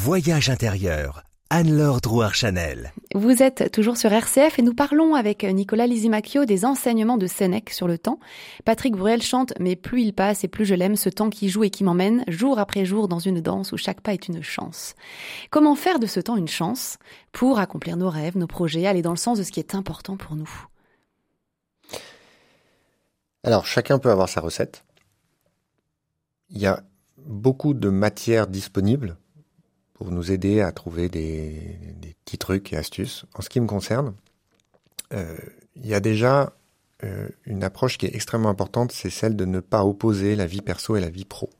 Voyage 0.00 0.48
intérieur. 0.48 1.24
Anne-Laure 1.50 2.00
Drouard-Chanel. 2.00 2.92
Vous 3.16 3.42
êtes 3.42 3.72
toujours 3.72 3.96
sur 3.96 4.12
RCF 4.12 4.60
et 4.60 4.62
nous 4.62 4.72
parlons 4.72 5.16
avec 5.16 5.42
Nicolas 5.42 5.88
Lisimacchio 5.88 6.44
des 6.44 6.64
enseignements 6.64 7.16
de 7.16 7.26
Sénèque 7.26 7.70
sur 7.70 7.88
le 7.88 7.98
temps. 7.98 8.20
Patrick 8.64 8.94
Bruel 8.94 9.20
chante 9.22 9.54
Mais 9.58 9.74
plus 9.74 10.02
il 10.02 10.12
passe 10.12 10.44
et 10.44 10.48
plus 10.48 10.66
je 10.66 10.76
l'aime, 10.76 10.94
ce 10.94 11.08
temps 11.08 11.30
qui 11.30 11.48
joue 11.48 11.64
et 11.64 11.70
qui 11.70 11.82
m'emmène, 11.82 12.22
jour 12.28 12.60
après 12.60 12.84
jour 12.84 13.08
dans 13.08 13.18
une 13.18 13.40
danse 13.40 13.72
où 13.72 13.76
chaque 13.76 14.00
pas 14.00 14.14
est 14.14 14.28
une 14.28 14.40
chance. 14.40 14.94
Comment 15.50 15.74
faire 15.74 15.98
de 15.98 16.06
ce 16.06 16.20
temps 16.20 16.36
une 16.36 16.46
chance 16.46 16.98
pour 17.32 17.58
accomplir 17.58 17.96
nos 17.96 18.08
rêves, 18.08 18.38
nos 18.38 18.46
projets, 18.46 18.86
aller 18.86 19.02
dans 19.02 19.10
le 19.10 19.16
sens 19.16 19.38
de 19.38 19.42
ce 19.42 19.50
qui 19.50 19.58
est 19.58 19.74
important 19.74 20.16
pour 20.16 20.36
nous? 20.36 20.66
Alors, 23.42 23.66
chacun 23.66 23.98
peut 23.98 24.12
avoir 24.12 24.28
sa 24.28 24.40
recette. 24.40 24.84
Il 26.50 26.58
y 26.58 26.66
a 26.66 26.84
beaucoup 27.16 27.74
de 27.74 27.88
matières 27.88 28.46
disponibles 28.46 29.16
pour 29.98 30.12
nous 30.12 30.30
aider 30.30 30.60
à 30.60 30.70
trouver 30.70 31.08
des, 31.08 31.76
petits 32.24 32.38
trucs 32.38 32.72
et 32.72 32.76
astuces. 32.76 33.24
En 33.34 33.42
ce 33.42 33.48
qui 33.48 33.60
me 33.60 33.66
concerne, 33.66 34.14
euh, 35.12 35.36
il 35.74 35.86
y 35.86 35.94
a 35.94 35.98
déjà 35.98 36.52
euh, 37.02 37.28
une 37.46 37.64
approche 37.64 37.98
qui 37.98 38.06
est 38.06 38.14
extrêmement 38.14 38.48
importante, 38.48 38.92
c'est 38.92 39.10
celle 39.10 39.34
de 39.34 39.44
ne 39.44 39.58
pas 39.58 39.84
opposer 39.84 40.36
la 40.36 40.46
vie 40.46 40.60
perso 40.60 40.94
et 40.94 41.00
la 41.00 41.10
vie 41.10 41.24
pro. 41.24 41.50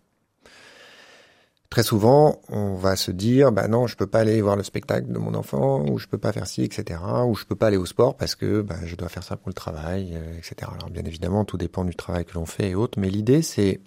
Très 1.68 1.82
souvent, 1.82 2.40
on 2.48 2.76
va 2.76 2.94
se 2.94 3.10
dire, 3.10 3.50
bah 3.50 3.66
non, 3.66 3.88
je 3.88 3.96
peux 3.96 4.06
pas 4.06 4.20
aller 4.20 4.40
voir 4.40 4.56
le 4.56 4.62
spectacle 4.62 5.10
de 5.10 5.18
mon 5.18 5.34
enfant, 5.34 5.84
ou 5.88 5.98
je 5.98 6.06
peux 6.06 6.16
pas 6.16 6.32
faire 6.32 6.46
ci, 6.46 6.62
etc., 6.62 7.00
ou 7.26 7.34
je 7.34 7.44
peux 7.44 7.56
pas 7.56 7.66
aller 7.66 7.76
au 7.76 7.86
sport 7.86 8.16
parce 8.16 8.36
que 8.36 8.62
bah, 8.62 8.76
je 8.84 8.94
dois 8.94 9.08
faire 9.08 9.24
ça 9.24 9.36
pour 9.36 9.48
le 9.48 9.54
travail, 9.54 10.12
euh, 10.14 10.38
etc. 10.38 10.70
Alors 10.76 10.90
bien 10.90 11.04
évidemment, 11.04 11.44
tout 11.44 11.56
dépend 11.56 11.84
du 11.84 11.96
travail 11.96 12.24
que 12.24 12.34
l'on 12.34 12.46
fait 12.46 12.70
et 12.70 12.74
autres, 12.76 13.00
mais 13.00 13.10
l'idée 13.10 13.42
c'est 13.42 13.80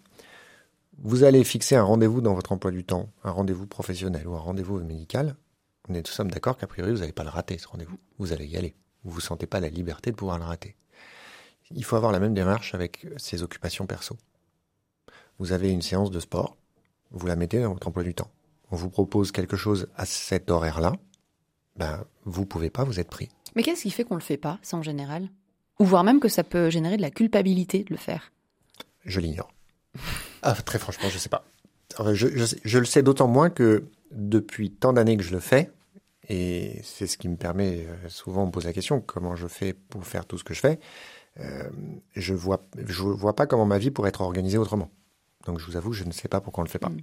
vous 1.03 1.23
allez 1.23 1.43
fixer 1.43 1.75
un 1.75 1.83
rendez-vous 1.83 2.21
dans 2.21 2.33
votre 2.33 2.51
emploi 2.51 2.71
du 2.71 2.83
temps, 2.83 3.09
un 3.23 3.31
rendez-vous 3.31 3.67
professionnel 3.67 4.27
ou 4.27 4.35
un 4.35 4.39
rendez-vous 4.39 4.79
médical, 4.79 5.35
on 5.89 5.93
est 5.95 6.03
tous 6.03 6.11
sommes 6.11 6.29
d'accord 6.31 6.57
qu'a 6.57 6.67
priori, 6.67 6.91
vous 6.91 6.99
n'allez 6.99 7.11
pas 7.11 7.23
le 7.23 7.29
rater, 7.29 7.57
ce 7.57 7.67
rendez-vous. 7.67 7.97
Vous 8.19 8.33
allez 8.33 8.45
y 8.45 8.55
aller. 8.55 8.75
Vous 9.03 9.11
vous 9.11 9.19
sentez 9.19 9.47
pas 9.47 9.59
la 9.59 9.69
liberté 9.69 10.11
de 10.11 10.15
pouvoir 10.15 10.37
le 10.37 10.45
rater. 10.45 10.75
Il 11.71 11.83
faut 11.83 11.95
avoir 11.95 12.11
la 12.11 12.19
même 12.19 12.33
démarche 12.33 12.75
avec 12.75 13.07
ses 13.17 13.41
occupations 13.41 13.87
perso. 13.87 14.15
Vous 15.39 15.53
avez 15.53 15.71
une 15.71 15.81
séance 15.81 16.11
de 16.11 16.19
sport, 16.19 16.55
vous 17.09 17.25
la 17.25 17.35
mettez 17.35 17.61
dans 17.61 17.73
votre 17.73 17.87
emploi 17.87 18.03
du 18.03 18.13
temps. 18.13 18.29
On 18.69 18.75
vous 18.75 18.89
propose 18.89 19.31
quelque 19.31 19.57
chose 19.57 19.87
à 19.95 20.05
cet 20.05 20.51
horaire-là, 20.51 20.93
ben, 21.77 22.05
vous 22.25 22.45
pouvez 22.45 22.69
pas, 22.69 22.83
vous 22.83 22.99
êtes 22.99 23.09
pris. 23.09 23.29
Mais 23.55 23.63
qu'est-ce 23.63 23.81
qui 23.81 23.91
fait 23.91 24.03
qu'on 24.03 24.15
le 24.15 24.21
fait 24.21 24.37
pas, 24.37 24.59
ça 24.61 24.77
en 24.77 24.83
général? 24.83 25.29
Ou 25.79 25.85
voire 25.85 26.03
même 26.03 26.19
que 26.19 26.29
ça 26.29 26.43
peut 26.43 26.69
générer 26.69 26.97
de 26.97 27.01
la 27.01 27.11
culpabilité 27.11 27.83
de 27.83 27.89
le 27.89 27.97
faire? 27.97 28.31
Je 29.03 29.19
l'ignore. 29.19 29.51
Ah, 30.41 30.53
très 30.53 30.79
franchement, 30.79 31.09
je 31.09 31.17
sais 31.17 31.29
pas. 31.29 31.45
Je, 32.13 32.77
le 32.77 32.85
sais 32.85 33.03
d'autant 33.03 33.27
moins 33.27 33.49
que 33.49 33.85
depuis 34.11 34.71
tant 34.71 34.93
d'années 34.93 35.17
que 35.17 35.23
je 35.23 35.31
le 35.31 35.39
fais, 35.39 35.71
et 36.29 36.79
c'est 36.83 37.07
ce 37.07 37.17
qui 37.17 37.27
me 37.27 37.35
permet, 37.35 37.85
euh, 37.87 38.09
souvent 38.09 38.43
on 38.43 38.47
me 38.47 38.51
pose 38.51 38.65
la 38.65 38.73
question, 38.73 39.01
comment 39.01 39.35
je 39.35 39.47
fais 39.47 39.73
pour 39.73 40.05
faire 40.05 40.25
tout 40.25 40.37
ce 40.37 40.43
que 40.43 40.53
je 40.53 40.61
fais, 40.61 40.79
euh, 41.39 41.69
je 42.15 42.33
vois, 42.33 42.65
je 42.85 43.03
vois 43.03 43.35
pas 43.35 43.45
comment 43.45 43.65
ma 43.65 43.77
vie 43.77 43.91
pourrait 43.91 44.09
être 44.09 44.21
organisée 44.21 44.57
autrement. 44.57 44.89
Donc 45.45 45.59
je 45.59 45.65
vous 45.65 45.75
avoue, 45.75 45.93
je 45.93 46.03
ne 46.03 46.11
sais 46.11 46.27
pas 46.27 46.41
pourquoi 46.41 46.61
on 46.61 46.65
le 46.65 46.69
fait 46.69 46.79
pas. 46.79 46.89
Hmm. 46.89 47.01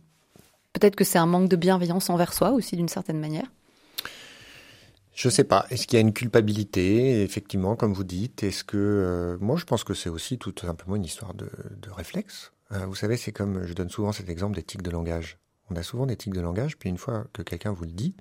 Peut-être 0.72 0.96
que 0.96 1.04
c'est 1.04 1.18
un 1.18 1.26
manque 1.26 1.48
de 1.48 1.56
bienveillance 1.56 2.10
envers 2.10 2.32
soi 2.32 2.52
aussi, 2.52 2.76
d'une 2.76 2.88
certaine 2.88 3.18
manière. 3.18 3.46
Je 5.14 5.28
sais 5.28 5.44
pas. 5.44 5.66
Est-ce 5.70 5.86
qu'il 5.88 5.96
y 5.96 5.98
a 5.98 6.00
une 6.00 6.12
culpabilité, 6.12 7.22
effectivement, 7.22 7.74
comme 7.74 7.92
vous 7.92 8.04
dites? 8.04 8.44
Est-ce 8.44 8.62
que 8.62 8.76
euh, 8.76 9.36
moi, 9.40 9.56
je 9.56 9.64
pense 9.64 9.82
que 9.82 9.92
c'est 9.92 10.10
aussi 10.10 10.38
tout 10.38 10.54
simplement 10.60 10.94
une 10.94 11.04
histoire 11.04 11.34
de, 11.34 11.50
de 11.82 11.90
réflexe. 11.90 12.52
Euh, 12.72 12.86
vous 12.86 12.94
savez, 12.94 13.16
c'est 13.16 13.32
comme, 13.32 13.64
je 13.64 13.72
donne 13.72 13.88
souvent 13.88 14.12
cet 14.12 14.28
exemple 14.28 14.56
des 14.56 14.62
tics 14.62 14.82
de 14.82 14.90
langage. 14.90 15.38
On 15.70 15.76
a 15.76 15.82
souvent 15.82 16.06
des 16.06 16.16
tics 16.16 16.34
de 16.34 16.40
langage, 16.40 16.76
puis 16.76 16.88
une 16.88 16.98
fois 16.98 17.26
que 17.32 17.42
quelqu'un 17.42 17.72
vous 17.72 17.84
le 17.84 17.92
dit, 17.92 18.14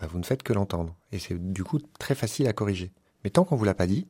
bah, 0.00 0.06
vous 0.10 0.18
ne 0.18 0.24
faites 0.24 0.42
que 0.42 0.52
l'entendre. 0.52 0.96
Et 1.10 1.18
c'est 1.18 1.38
du 1.52 1.64
coup 1.64 1.78
très 1.98 2.14
facile 2.14 2.46
à 2.46 2.52
corriger. 2.52 2.92
Mais 3.24 3.30
tant 3.30 3.44
qu'on 3.44 3.56
vous 3.56 3.64
l'a 3.64 3.74
pas 3.74 3.86
dit, 3.86 4.06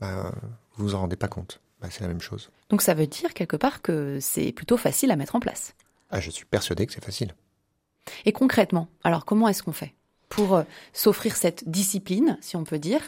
bah, 0.00 0.32
vous 0.74 0.84
vous 0.84 0.94
en 0.94 1.00
rendez 1.00 1.16
pas 1.16 1.28
compte. 1.28 1.60
Bah, 1.80 1.88
c'est 1.90 2.02
la 2.02 2.08
même 2.08 2.20
chose. 2.20 2.50
Donc 2.68 2.82
ça 2.82 2.94
veut 2.94 3.06
dire 3.06 3.34
quelque 3.34 3.56
part 3.56 3.82
que 3.82 4.18
c'est 4.20 4.52
plutôt 4.52 4.76
facile 4.76 5.10
à 5.10 5.16
mettre 5.16 5.34
en 5.34 5.40
place. 5.40 5.74
Ah, 6.10 6.20
je 6.20 6.30
suis 6.30 6.44
persuadé 6.44 6.86
que 6.86 6.92
c'est 6.92 7.04
facile. 7.04 7.34
Et 8.24 8.32
concrètement, 8.32 8.88
alors 9.04 9.24
comment 9.24 9.48
est-ce 9.48 9.62
qu'on 9.62 9.72
fait 9.72 9.94
pour 10.28 10.54
euh, 10.54 10.62
s'offrir 10.92 11.36
cette 11.36 11.68
discipline, 11.68 12.38
si 12.40 12.56
on 12.56 12.64
peut 12.64 12.78
dire, 12.78 13.02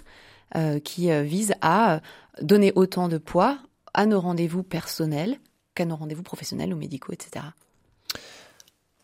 euh, 0.57 0.79
qui 0.79 1.11
vise 1.23 1.55
à 1.63 2.01
donner 2.43 2.73
autant 2.75 3.09
de 3.09 3.19
poids 3.19 3.59
à 3.95 4.07
nos 4.07 4.21
rendez-vous 4.21 4.63
personnels 4.63 5.39
qu'à 5.75 5.85
nos 5.85 5.97
rendez-vous 5.97 6.23
professionnels 6.23 6.73
ou 6.73 6.77
médicaux, 6.77 7.13
etc. 7.13 7.45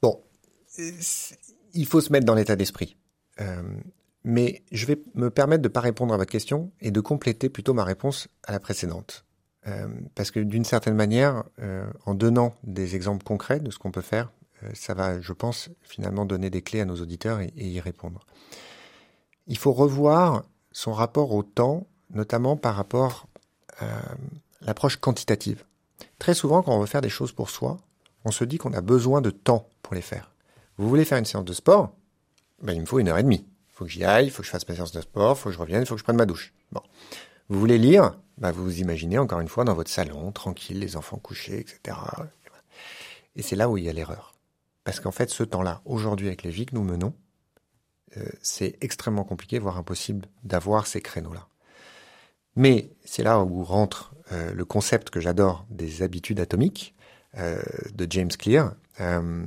Bon, 0.03 0.21
il 1.75 1.87
faut 1.87 2.01
se 2.01 2.13
mettre 2.13 2.27
dans 2.27 2.35
l'état 2.35 2.57
d'esprit. 2.57 2.97
Euh, 3.41 3.63
mais 4.25 4.63
je 4.71 4.87
vais 4.87 5.01
me 5.15 5.31
permettre 5.31 5.63
de 5.63 5.69
ne 5.69 5.73
pas 5.73 5.81
répondre 5.81 6.13
à 6.13 6.17
votre 6.17 6.31
question 6.31 6.71
et 6.81 6.91
de 6.91 7.01
compléter 7.01 7.49
plutôt 7.49 7.75
ma 7.75 7.85
réponse 7.85 8.29
à 8.45 8.53
la 8.53 8.61
précédente. 8.61 9.25
Euh, 9.67 9.89
parce 10.15 10.31
que 10.31 10.41
d'une 10.41 10.65
certaine 10.65 10.95
manière, 10.95 11.45
euh, 11.61 11.91
en 12.07 12.15
donnant 12.15 12.55
des 12.65 12.97
exemples 12.97 13.25
concrets 13.25 13.61
de 13.61 13.71
ce 13.71 13.79
qu'on 13.79 13.91
peut 13.91 14.01
faire, 14.01 14.31
ça 14.75 14.93
va, 14.93 15.23
je 15.23 15.33
pense, 15.33 15.71
finalement 15.81 16.27
donner 16.27 16.51
des 16.51 16.61
clés 16.61 16.83
à 16.83 16.85
nos 16.85 16.97
auditeurs 16.97 17.41
et, 17.41 17.51
et 17.57 17.67
y 17.67 17.81
répondre. 17.81 18.27
Il 19.47 19.57
faut 19.57 19.73
revoir 19.73 20.45
son 20.71 20.93
rapport 20.93 21.33
au 21.33 21.43
temps, 21.43 21.87
notamment 22.11 22.59
par 22.59 22.75
rapport 22.75 23.27
à 23.79 23.87
l'approche 24.61 24.97
quantitative. 24.97 25.65
Très 26.21 26.35
souvent, 26.35 26.63
quand 26.63 26.77
on 26.77 26.81
veut 26.81 26.87
faire 26.87 27.01
des 27.01 27.09
choses 27.09 27.33
pour 27.33 27.49
soi, 27.49 27.79
on 28.27 28.31
se 28.31 28.45
dit 28.45 28.59
qu'on 28.59 28.75
a 28.75 28.83
besoin 28.83 29.23
de 29.23 29.31
temps 29.31 29.67
pour 29.83 29.95
les 29.95 30.03
faire. 30.03 30.31
Vous 30.77 30.87
voulez 30.87 31.07
faire 31.07 31.17
une 31.17 31.25
séance 31.25 31.47
de 31.47 31.55
sport? 31.55 31.97
Ben, 32.63 32.75
Il 32.75 32.83
me 32.83 32.87
faut 32.87 32.99
une 32.99 33.09
heure 33.09 33.17
et 33.17 33.23
demie. 33.23 33.47
Il 33.69 33.73
faut 33.73 33.87
que 33.87 33.91
j'y 33.91 34.05
aille, 34.05 34.27
il 34.27 34.31
faut 34.31 34.43
que 34.43 34.47
je 34.47 34.51
fasse 34.51 34.69
ma 34.69 34.75
séance 34.75 34.93
de 34.93 35.01
sport, 35.01 35.37
il 35.37 35.41
faut 35.41 35.49
que 35.49 35.55
je 35.55 35.59
revienne, 35.59 35.81
il 35.81 35.87
faut 35.87 35.95
que 35.95 35.99
je 35.99 36.05
prenne 36.05 36.19
ma 36.19 36.27
douche. 36.27 36.53
Bon. 36.73 36.83
Vous 37.49 37.59
voulez 37.59 37.79
lire? 37.79 38.19
Ben, 38.37 38.53
Vous 38.53 38.63
vous 38.63 38.81
imaginez 38.81 39.19
encore 39.19 39.41
une 39.41 39.49
fois 39.49 39.65
dans 39.65 39.73
votre 39.73 39.91
salon, 39.91 40.31
tranquille, 40.31 40.79
les 40.79 40.95
enfants 40.95 41.17
couchés, 41.17 41.59
etc. 41.59 41.97
Et 43.35 43.41
c'est 43.41 43.57
là 43.57 43.71
où 43.71 43.79
il 43.79 43.85
y 43.85 43.89
a 43.89 43.93
l'erreur. 43.95 44.35
Parce 44.85 45.01
qu'en 45.01 45.13
fait, 45.13 45.31
ce 45.31 45.43
temps-là, 45.43 45.81
aujourd'hui, 45.87 46.27
avec 46.27 46.43
les 46.43 46.51
vies 46.51 46.67
que 46.67 46.75
nous 46.75 46.85
menons, 46.85 47.15
euh, 48.19 48.29
c'est 48.43 48.77
extrêmement 48.83 49.25
compliqué, 49.25 49.59
voire 49.59 49.79
impossible, 49.79 50.27
d'avoir 50.43 50.87
ces 50.87 51.01
créneaux-là. 51.01 51.49
Mais 52.57 52.91
c'est 53.07 53.23
là 53.23 53.41
où 53.41 53.65
rentre 53.65 54.13
euh, 54.33 54.53
le 54.55 54.65
concept 54.65 55.11
que 55.11 55.21
j'adore 55.21 55.67
des 55.71 56.03
habitudes 56.03 56.41
atomiques 56.41 56.95
euh, 57.39 57.61
de 57.95 58.07
James 58.11 58.31
Clear, 58.31 58.75
euh, 59.01 59.45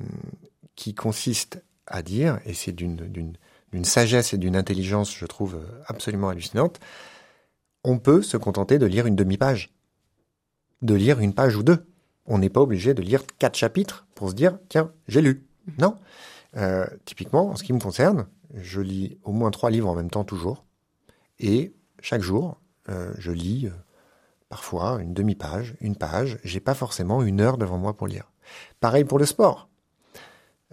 qui 0.75 0.94
consiste 0.94 1.63
à 1.88 2.02
dire, 2.02 2.40
et 2.46 2.54
c'est 2.54 2.74
d'une 2.74 3.38
sagesse 3.84 4.34
et 4.34 4.38
d'une 4.38 4.56
intelligence, 4.56 5.16
je 5.16 5.25
trouve, 5.25 5.60
absolument 5.88 6.30
hallucinante, 6.30 6.80
on 7.84 7.98
peut 7.98 8.22
se 8.22 8.38
contenter 8.38 8.80
de 8.80 8.86
lire 8.86 9.06
une 9.06 9.16
demi-page, 9.16 9.74
de 10.82 10.96
lire 10.96 11.20
une 11.20 11.34
page 11.34 11.56
ou 11.56 11.63
deux. 11.63 11.86
On 12.25 12.38
n'est 12.38 12.50
pas 12.50 12.62
obligé 12.62 12.94
de 12.94 13.02
lire 13.02 13.24
quatre 13.40 13.58
chapitres 13.58 14.08
pour 14.16 14.30
se 14.30 14.36
dire, 14.36 14.58
tiens, 14.70 14.92
j'ai 15.08 15.22
lu. 15.22 15.46
Non. 15.78 15.98
typiquement, 17.06 17.50
en 17.50 17.56
ce 17.56 17.63
qui 17.63 17.74
me 17.74 17.80
concerne, 17.80 18.28
je 18.56 18.80
lis 18.80 19.18
au 19.24 19.32
moins 19.32 19.52
trois 19.52 19.70
livres 19.70 19.90
en 19.90 19.96
même 19.96 20.10
temps 20.10 20.24
toujours, 20.24 20.66
et 21.40 21.74
chaque 22.02 22.22
jour, 22.22 22.60
je 22.88 23.32
lis 23.32 23.70
parfois 24.53 25.00
une 25.01 25.15
demi-page, 25.15 25.74
une 25.81 25.95
page. 25.95 26.38
J'ai 26.43 26.60
pas 26.60 26.75
forcément 26.75 27.24
une 27.24 27.41
heure 27.41 27.57
devant 27.57 27.79
moi 27.79 27.98
pour 27.98 28.05
lire. 28.05 28.31
Pareil 28.81 29.03
pour 29.03 29.17
le 29.17 29.25
sport. 29.25 29.67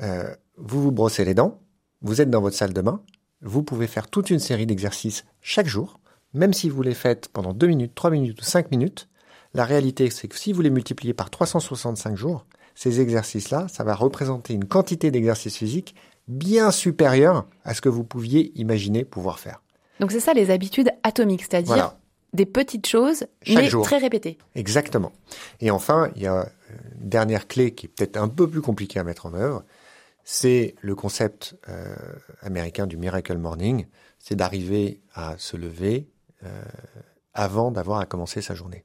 Euh, 0.03 0.35
vous 0.59 0.83
vous 0.83 0.93
brossez 0.93 1.25
les 1.25 1.33
dents, 1.33 1.63
vous 2.03 2.21
êtes 2.21 2.29
dans 2.29 2.43
votre 2.43 2.55
salle 2.55 2.75
de 2.75 2.83
bain, 2.83 3.01
vous 3.41 3.63
pouvez 3.63 3.87
faire 3.87 4.07
toute 4.07 4.29
une 4.29 4.39
série 4.39 4.67
d'exercices 4.67 5.25
chaque 5.41 5.67
jour, 5.67 5.99
même 6.35 6.53
si 6.53 6.69
vous 6.69 6.83
les 6.83 6.93
faites 6.93 7.29
pendant 7.29 7.55
2 7.55 7.69
minutes, 7.69 7.95
3 7.95 8.11
minutes 8.11 8.43
ou 8.43 8.45
5 8.45 8.71
minutes. 8.71 9.09
La 9.55 9.65
réalité, 9.65 10.11
c'est 10.11 10.29
que 10.29 10.37
si 10.37 10.53
vous 10.53 10.61
les 10.61 10.69
multipliez 10.69 11.15
par 11.15 11.31
365 11.31 12.19
jours, 12.19 12.45
ces 12.75 13.01
exercices-là, 13.01 13.67
ça 13.69 13.83
va 13.83 13.95
représenter 13.95 14.53
une 14.53 14.67
quantité 14.67 15.11
d'exercices 15.11 15.57
physiques 15.57 15.95
bien 16.29 16.71
supérieure 16.71 17.47
à 17.65 17.73
ce 17.73 17.81
que 17.81 17.89
vous 17.89 18.05
pouviez 18.05 18.53
imaginer 18.61 19.07
pouvoir 19.07 19.39
faire. 19.39 19.63
Donc 20.01 20.13
c'est 20.13 20.21
ça 20.21 20.35
les 20.35 20.51
habitudes 20.51 20.91
atomiques, 21.03 21.45
c'est-à-dire 21.45 21.95
des 22.33 22.47
petites 22.47 22.87
choses, 22.87 23.27
mais 23.49 23.69
très 23.69 23.99
répétées. 23.99 24.39
Exactement. 24.55 25.13
Et 25.61 25.71
enfin, 25.71 26.11
il 26.17 26.23
y 26.23 26.27
a 26.27 26.49
une 27.01 27.09
dernière 27.09 27.49
clé 27.49 27.75
qui 27.75 27.87
est 27.87 27.89
peut-être 27.89 28.17
un 28.17 28.29
peu 28.29 28.49
plus 28.49 28.61
compliquée 28.61 28.99
à 29.01 29.05
mettre 29.05 29.27
en 29.27 29.35
œuvre, 29.35 29.65
c'est 30.25 30.75
le 30.81 30.95
concept 30.95 31.57
euh, 31.69 31.95
américain 32.43 32.87
du 32.87 32.97
miracle 32.97 33.37
morning, 33.39 33.87
c'est 34.19 34.37
d'arriver 34.37 35.01
à 35.15 35.37
se 35.39 35.57
lever 35.57 36.09
euh, 36.45 36.63
avant 37.35 37.71
d'avoir 37.71 38.01
à 38.01 38.07
commencer 38.07 38.43
sa 38.43 38.55
journée. 38.55 38.85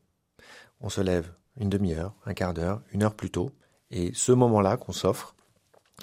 On 0.81 0.89
se 0.89 1.01
lève 1.01 1.31
une 1.57 1.69
demi-heure, 1.69 2.15
un 2.25 2.33
quart 2.33 2.53
d'heure, 2.53 2.81
une 2.91 3.03
heure 3.03 3.13
plus 3.13 3.29
tôt, 3.29 3.51
et 3.91 4.11
ce 4.13 4.31
moment-là 4.31 4.77
qu'on 4.77 4.91
s'offre, 4.91 5.35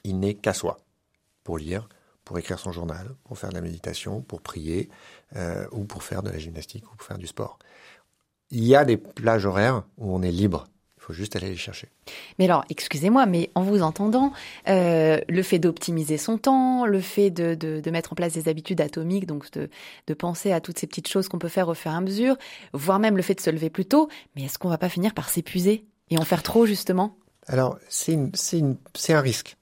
il 0.05 0.19
n'est 0.19 0.35
qu'à 0.35 0.55
soi, 0.55 0.79
pour 1.45 1.59
lire, 1.59 1.89
pour 2.33 2.39
écrire 2.39 2.59
son 2.59 2.73
journal, 2.73 3.15
pour 3.25 3.39
faire 3.39 3.51
de 3.51 3.57
la 3.57 3.61
méditation, 3.61 4.23
pour 4.23 4.41
prier, 4.41 4.89
euh, 5.37 5.67
ou 5.71 5.85
pour 5.85 6.03
faire 6.03 6.23
de 6.23 6.31
la 6.31 6.39
gymnastique, 6.39 6.91
ou 6.91 6.97
pour 6.97 7.07
faire 7.07 7.19
du 7.19 7.27
sport. 7.27 7.59
Il 8.51 8.65
y 8.65 8.75
a 8.75 8.87
des 8.87 8.97
plages 8.97 9.45
horaires 9.45 9.83
où 9.99 10.17
on 10.17 10.23
est 10.23 10.31
libre. 10.31 10.67
Il 10.97 11.03
faut 11.03 11.13
juste 11.13 11.37
aller 11.37 11.51
les 11.51 11.57
chercher. 11.57 11.91
Mais 12.39 12.47
alors, 12.47 12.65
excusez-moi, 12.71 13.27
mais 13.27 13.51
en 13.55 13.61
vous 13.61 13.83
entendant, 13.83 14.33
euh, 14.67 15.21
le 15.29 15.43
fait 15.43 15.59
d'optimiser 15.59 16.17
son 16.17 16.39
temps, 16.39 16.87
le 16.87 17.03
fait 17.03 17.31
de, 17.31 17.55
de, 17.55 17.81
de, 17.81 17.91
mettre 17.91 18.15
en 18.15 18.17
place 18.17 18.33
des 18.33 18.49
habitudes 18.49 18.81
atomiques, 18.81 19.27
donc 19.27 19.51
de, 19.51 19.69
de 20.07 20.15
penser 20.15 20.53
à 20.53 20.63
toutes 20.63 20.79
ces 20.79 20.87
petites 20.87 21.09
choses 21.09 21.29
qu'on 21.29 21.39
peut 21.39 21.49
faire 21.49 21.69
au 21.69 21.75
fur 21.75 21.91
et 21.91 21.95
à 21.95 22.01
mesure, 22.01 22.37
voire 22.73 22.99
même 22.99 23.19
le 23.19 23.23
fait 23.23 23.35
de 23.35 23.43
se 23.43 23.51
lever 23.51 23.69
plus 23.69 23.85
tôt, 23.85 24.09
mais 24.37 24.45
est-ce 24.45 24.59
qu'on 24.59 24.71
va 24.71 24.79
pas 24.79 24.89
finir 24.89 25.13
par 25.13 25.29
s'épuiser 25.29 25.85
et 26.09 26.17
en 26.17 26.25
faire 26.25 26.43
trop, 26.43 26.65
justement? 26.65 27.15
Alors, 27.47 27.79
c'est 27.91 28.17
un 28.17 29.21
risque. 29.21 29.59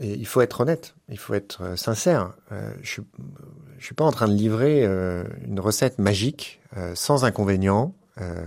Et 0.00 0.14
il 0.14 0.26
faut 0.26 0.40
être 0.40 0.62
honnête, 0.62 0.94
il 1.10 1.18
faut 1.18 1.34
être 1.34 1.62
euh, 1.62 1.76
sincère. 1.76 2.32
Euh, 2.52 2.72
je 2.82 3.02
ne 3.02 3.80
suis 3.80 3.94
pas 3.94 4.04
en 4.04 4.12
train 4.12 4.28
de 4.28 4.32
livrer 4.32 4.84
euh, 4.84 5.24
une 5.46 5.60
recette 5.60 5.98
magique, 5.98 6.60
euh, 6.76 6.94
sans 6.94 7.24
inconvénients, 7.24 7.94
euh, 8.20 8.42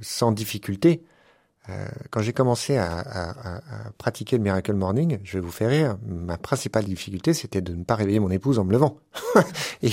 sans 0.00 0.32
difficulté. 0.32 1.02
Euh, 1.68 1.86
quand 2.10 2.22
j'ai 2.22 2.32
commencé 2.32 2.76
à, 2.76 2.98
à, 2.98 3.56
à, 3.56 3.90
pratiquer 3.98 4.36
le 4.36 4.42
Miracle 4.42 4.72
Morning, 4.72 5.18
je 5.24 5.34
vais 5.34 5.40
vous 5.40 5.50
faire 5.50 5.68
rire, 5.68 5.98
ma 6.06 6.38
principale 6.38 6.84
difficulté, 6.84 7.34
c'était 7.34 7.60
de 7.60 7.74
ne 7.74 7.82
pas 7.82 7.96
réveiller 7.96 8.20
mon 8.20 8.30
épouse 8.30 8.58
en 8.58 8.64
me 8.64 8.72
levant. 8.72 8.98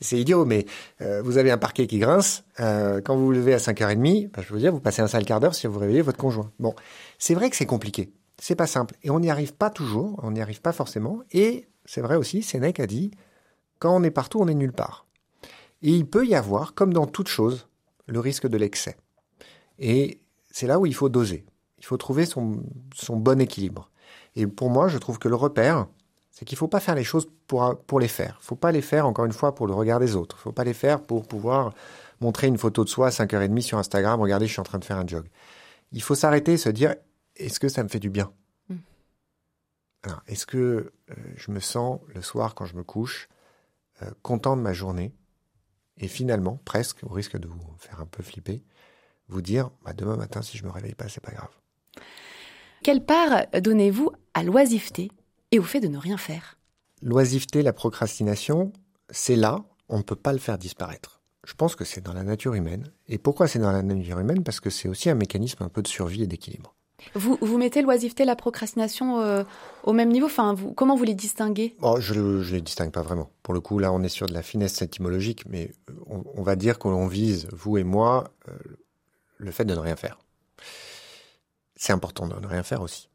C'est 0.00 0.18
idiot, 0.20 0.44
mais 0.44 0.66
vous 1.00 1.38
avez 1.38 1.50
un 1.50 1.58
parquet 1.58 1.86
qui 1.86 1.98
grince. 1.98 2.44
Quand 2.58 3.16
vous 3.16 3.24
vous 3.24 3.32
levez 3.32 3.54
à 3.54 3.56
5h30, 3.56 4.30
bah, 4.30 4.42
je 4.46 4.52
veux 4.52 4.60
dire, 4.60 4.70
vous 4.70 4.78
passez 4.78 5.02
un 5.02 5.08
sale 5.08 5.24
quart 5.24 5.40
d'heure 5.40 5.54
si 5.54 5.66
vous 5.66 5.78
réveillez 5.78 6.02
votre 6.02 6.18
conjoint. 6.18 6.52
Bon, 6.60 6.74
c'est 7.18 7.34
vrai 7.34 7.50
que 7.50 7.56
c'est 7.56 7.66
compliqué. 7.66 8.12
C'est 8.38 8.54
pas 8.54 8.66
simple. 8.66 8.94
Et 9.02 9.10
on 9.10 9.20
n'y 9.20 9.30
arrive 9.30 9.54
pas 9.54 9.70
toujours, 9.70 10.20
on 10.22 10.30
n'y 10.30 10.40
arrive 10.40 10.60
pas 10.60 10.72
forcément. 10.72 11.20
Et 11.32 11.68
c'est 11.84 12.00
vrai 12.00 12.16
aussi, 12.16 12.42
Sénèque 12.42 12.80
a 12.80 12.86
dit, 12.86 13.10
quand 13.78 13.94
on 13.94 14.02
est 14.02 14.10
partout, 14.10 14.40
on 14.40 14.48
est 14.48 14.54
nulle 14.54 14.72
part. 14.72 15.06
Et 15.82 15.90
il 15.90 16.06
peut 16.06 16.26
y 16.26 16.34
avoir, 16.34 16.74
comme 16.74 16.92
dans 16.92 17.06
toute 17.06 17.28
chose, 17.28 17.68
le 18.06 18.20
risque 18.20 18.46
de 18.46 18.56
l'excès. 18.56 18.96
Et 19.78 20.20
c'est 20.50 20.66
là 20.66 20.78
où 20.78 20.86
il 20.86 20.94
faut 20.94 21.08
doser. 21.08 21.44
Il 21.78 21.84
faut 21.84 21.96
trouver 21.96 22.26
son, 22.26 22.62
bon 23.10 23.40
équilibre. 23.40 23.90
Et 24.34 24.46
pour 24.46 24.70
moi, 24.70 24.88
je 24.88 24.98
trouve 24.98 25.18
que 25.18 25.28
le 25.28 25.34
repère, 25.34 25.86
c'est 26.30 26.44
qu'il 26.44 26.56
ne 26.56 26.58
faut 26.58 26.68
pas 26.68 26.80
faire 26.80 26.94
les 26.94 27.04
choses 27.04 27.28
pour, 27.46 27.78
pour 27.86 28.00
les 28.00 28.08
faire. 28.08 28.36
Il 28.40 28.42
ne 28.42 28.46
faut 28.46 28.56
pas 28.56 28.72
les 28.72 28.82
faire, 28.82 29.06
encore 29.06 29.24
une 29.24 29.32
fois, 29.32 29.54
pour 29.54 29.66
le 29.66 29.74
regard 29.74 30.00
des 30.00 30.16
autres. 30.16 30.36
Il 30.36 30.40
ne 30.40 30.42
faut 30.42 30.52
pas 30.52 30.64
les 30.64 30.74
faire 30.74 31.00
pour 31.00 31.26
pouvoir 31.26 31.72
montrer 32.20 32.46
une 32.46 32.58
photo 32.58 32.84
de 32.84 32.88
soi 32.88 33.08
à 33.08 33.10
5h30 33.10 33.60
sur 33.60 33.78
Instagram, 33.78 34.20
regardez, 34.20 34.46
je 34.46 34.52
suis 34.52 34.60
en 34.60 34.64
train 34.64 34.78
de 34.78 34.84
faire 34.84 34.96
un 34.96 35.06
jog. 35.06 35.26
Il 35.92 36.02
faut 36.02 36.14
s'arrêter 36.14 36.54
et 36.54 36.58
se 36.58 36.68
dire, 36.68 36.94
est-ce 37.36 37.60
que 37.60 37.68
ça 37.68 37.82
me 37.82 37.88
fait 37.88 38.00
du 38.00 38.10
bien 38.10 38.32
mmh. 38.68 38.76
Est-ce 40.26 40.46
que 40.46 40.56
euh, 40.56 41.14
je 41.36 41.50
me 41.50 41.60
sens 41.60 42.00
le 42.14 42.22
soir 42.22 42.54
quand 42.54 42.66
je 42.66 42.76
me 42.76 42.84
couche 42.84 43.28
euh, 44.02 44.10
content 44.22 44.56
de 44.56 44.62
ma 44.62 44.72
journée 44.72 45.12
et 45.98 46.08
finalement, 46.08 46.60
presque, 46.64 47.02
au 47.04 47.08
risque 47.08 47.38
de 47.38 47.48
vous 47.48 47.58
faire 47.78 48.00
un 48.00 48.06
peu 48.06 48.22
flipper, 48.22 48.62
vous 49.28 49.40
dire 49.40 49.70
bah, 49.84 49.92
demain 49.92 50.16
matin, 50.16 50.42
si 50.42 50.58
je 50.58 50.64
me 50.64 50.70
réveille 50.70 50.94
pas, 50.94 51.08
c'est 51.08 51.22
pas 51.22 51.32
grave. 51.32 51.50
Quelle 52.82 53.04
part 53.04 53.46
donnez-vous 53.58 54.12
à 54.34 54.42
l'oisiveté 54.42 55.10
et 55.50 55.58
au 55.58 55.62
fait 55.62 55.80
de 55.80 55.88
ne 55.88 55.98
rien 55.98 56.18
faire? 56.18 56.58
L'oisiveté, 57.02 57.62
la 57.62 57.72
procrastination, 57.72 58.72
c'est 59.10 59.36
là, 59.36 59.64
on 59.88 59.98
ne 59.98 60.02
peut 60.02 60.16
pas 60.16 60.32
le 60.32 60.38
faire 60.38 60.58
disparaître. 60.58 61.20
Je 61.46 61.54
pense 61.54 61.76
que 61.76 61.84
c'est 61.84 62.00
dans 62.00 62.12
la 62.12 62.24
nature 62.24 62.54
humaine. 62.54 62.90
Et 63.08 63.18
pourquoi 63.18 63.46
c'est 63.46 63.58
dans 63.58 63.72
la 63.72 63.82
nature 63.82 64.18
humaine? 64.18 64.42
Parce 64.42 64.60
que 64.60 64.70
c'est 64.70 64.88
aussi 64.88 65.08
un 65.08 65.14
mécanisme 65.14 65.62
un 65.62 65.68
peu 65.68 65.82
de 65.82 65.88
survie 65.88 66.22
et 66.22 66.26
d'équilibre. 66.26 66.74
Vous, 67.14 67.58
mettez 67.58 67.82
l'oisiveté, 67.82 68.24
la 68.24 68.36
procrastination 68.36 69.20
euh, 69.20 69.44
au 69.84 69.92
même 69.92 70.10
niveau 70.10 70.26
enfin, 70.26 70.54
Comment 70.74 70.96
vous 70.96 71.04
les 71.04 71.14
distinguez? 71.14 71.76
Oh, 71.82 71.96
Je 72.00 72.14
ne 72.14 72.42
les 72.42 72.60
distingue 72.60 72.92
pas 72.92 73.02
vraiment. 73.02 73.30
Pour 73.42 73.54
le 73.54 73.60
coup, 73.60 73.78
là, 73.78 73.92
on 73.92 74.02
est 74.02 74.08
sur 74.08 74.26
de 74.26 74.34
la 74.34 74.42
finesse 74.42 74.82
étymologique, 74.82 75.44
mais 75.48 75.72
on, 76.06 76.22
on 76.34 76.42
va 76.42 76.56
dire 76.56 76.78
qu'on 76.78 77.06
vise, 77.06 77.48
vous 77.52 77.78
et 77.78 77.84
moi, 77.84 78.32
euh, 78.48 78.52
le 79.38 79.50
fait 79.50 79.64
de 79.64 79.74
ne 79.74 79.80
rien 79.80 79.96
faire. 79.96 80.18
C'est 81.76 81.92
important 81.92 82.26
de 82.26 82.34
ne 82.38 82.46
rien 82.46 82.62
faire 82.62 82.82
aussi. 82.82 83.08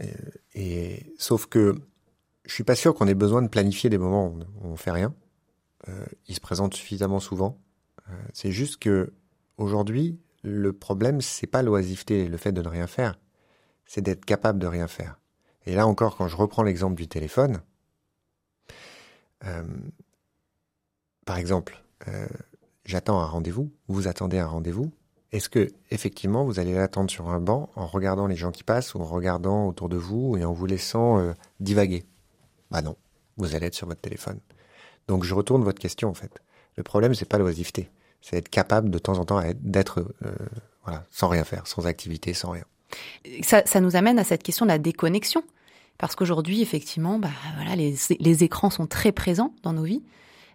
Et, 0.00 0.12
et 0.54 1.14
sauf 1.18 1.46
que 1.46 1.76
je 2.48 2.54
suis 2.54 2.64
pas 2.64 2.74
sûr 2.74 2.94
qu'on 2.94 3.06
ait 3.06 3.14
besoin 3.14 3.42
de 3.42 3.48
planifier 3.48 3.90
des 3.90 3.98
moments 3.98 4.26
où 4.26 4.38
on, 4.62 4.70
ne 4.70 4.76
fait 4.76 4.90
rien. 4.90 5.14
Euh, 5.88 6.04
ils 6.26 6.34
se 6.34 6.40
présentent 6.40 6.74
suffisamment 6.74 7.20
souvent. 7.20 7.60
Euh, 8.08 8.12
c'est 8.32 8.50
juste 8.50 8.78
que 8.78 9.12
aujourd'hui, 9.58 10.18
le 10.42 10.72
problème 10.72 11.20
c'est 11.20 11.46
pas 11.46 11.62
l'oisiveté, 11.62 12.26
le 12.26 12.36
fait 12.38 12.52
de 12.52 12.62
ne 12.62 12.68
rien 12.68 12.86
faire, 12.86 13.18
c'est 13.88 14.02
d'être 14.02 14.24
capable 14.24 14.60
de 14.60 14.68
rien 14.68 14.86
faire. 14.86 15.18
Et 15.66 15.74
là 15.74 15.86
encore, 15.86 16.16
quand 16.16 16.28
je 16.28 16.36
reprends 16.36 16.62
l'exemple 16.62 16.94
du 16.94 17.08
téléphone, 17.08 17.60
euh, 19.44 19.64
par 21.24 21.38
exemple, 21.38 21.82
euh, 22.06 22.28
j'attends 22.84 23.18
un 23.18 23.26
rendez-vous, 23.26 23.72
vous 23.88 24.06
attendez 24.06 24.38
un 24.38 24.46
rendez-vous, 24.46 24.92
est-ce 25.32 25.48
que 25.48 25.72
effectivement 25.90 26.44
vous 26.44 26.60
allez 26.60 26.74
l'attendre 26.74 27.10
sur 27.10 27.28
un 27.28 27.40
banc 27.40 27.70
en 27.74 27.86
regardant 27.86 28.26
les 28.26 28.36
gens 28.36 28.52
qui 28.52 28.62
passent 28.62 28.94
ou 28.94 29.00
en 29.00 29.04
regardant 29.04 29.66
autour 29.66 29.88
de 29.88 29.96
vous 29.96 30.36
et 30.36 30.44
en 30.44 30.52
vous 30.52 30.66
laissant 30.66 31.18
euh, 31.18 31.32
divaguer? 31.58 32.04
Bah 32.70 32.82
non, 32.82 32.96
vous 33.36 33.54
allez 33.54 33.66
être 33.66 33.74
sur 33.74 33.88
votre 33.88 34.00
téléphone. 34.00 34.38
Donc 35.06 35.24
je 35.24 35.34
retourne 35.34 35.64
votre 35.64 35.80
question 35.80 36.08
en 36.08 36.14
fait. 36.14 36.42
Le 36.76 36.82
problème 36.82 37.14
c'est 37.14 37.28
pas 37.28 37.38
l'oisiveté, 37.38 37.90
c'est 38.20 38.36
être 38.36 38.48
capable 38.48 38.90
de 38.90 38.98
temps 38.98 39.18
en 39.18 39.24
temps 39.24 39.42
d'être 39.60 40.14
sans 41.10 41.28
rien 41.28 41.44
faire, 41.44 41.66
sans 41.66 41.86
activité, 41.86 42.32
sans 42.32 42.50
rien. 42.50 42.64
Ça, 43.42 43.62
ça, 43.66 43.80
nous 43.80 43.96
amène 43.96 44.18
à 44.18 44.24
cette 44.24 44.42
question 44.42 44.64
de 44.64 44.70
la 44.70 44.78
déconnexion, 44.78 45.42
parce 45.98 46.16
qu'aujourd'hui 46.16 46.62
effectivement, 46.62 47.18
bah 47.18 47.30
voilà, 47.56 47.76
les, 47.76 48.44
écrans 48.44 48.70
sont 48.70 48.86
très 48.86 49.12
présents 49.12 49.52
dans 49.62 49.72
nos 49.72 49.82
vies. 49.82 50.02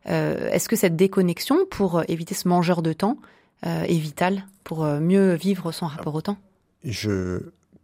Euh, 0.09 0.49
Est-ce 0.49 0.67
que 0.67 0.75
cette 0.75 0.95
déconnexion, 0.95 1.65
pour 1.69 2.03
éviter 2.07 2.35
ce 2.35 2.47
mangeur 2.47 2.81
de 2.81 2.93
temps, 2.93 3.17
euh, 3.65 3.83
est 3.83 3.97
vital 3.97 4.47
pour 4.63 4.83
euh, 4.83 4.99
mieux 4.99 5.33
vivre 5.35 5.71
son 5.71 5.85
rapport 5.85 6.15
au 6.15 6.21
temps? 6.21 6.37
Je, 6.83 7.39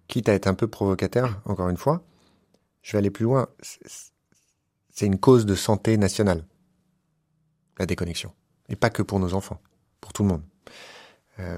quitte 0.09 0.27
à 0.27 0.33
être 0.33 0.47
un 0.47 0.53
peu 0.53 0.67
provocateur, 0.67 1.39
encore 1.45 1.69
une 1.69 1.77
fois, 1.77 2.03
je 2.81 2.91
vais 2.91 2.97
aller 2.97 3.09
plus 3.09 3.23
loin. 3.23 3.47
C'est 4.91 5.05
une 5.05 5.17
cause 5.17 5.45
de 5.45 5.55
santé 5.55 5.95
nationale, 5.95 6.43
la 7.77 7.85
déconnexion. 7.85 8.33
Et 8.67 8.75
pas 8.75 8.89
que 8.89 9.01
pour 9.01 9.19
nos 9.19 9.33
enfants, 9.33 9.61
pour 10.01 10.11
tout 10.11 10.23
le 10.23 10.29
monde. 10.29 10.41
Euh, 11.39 11.57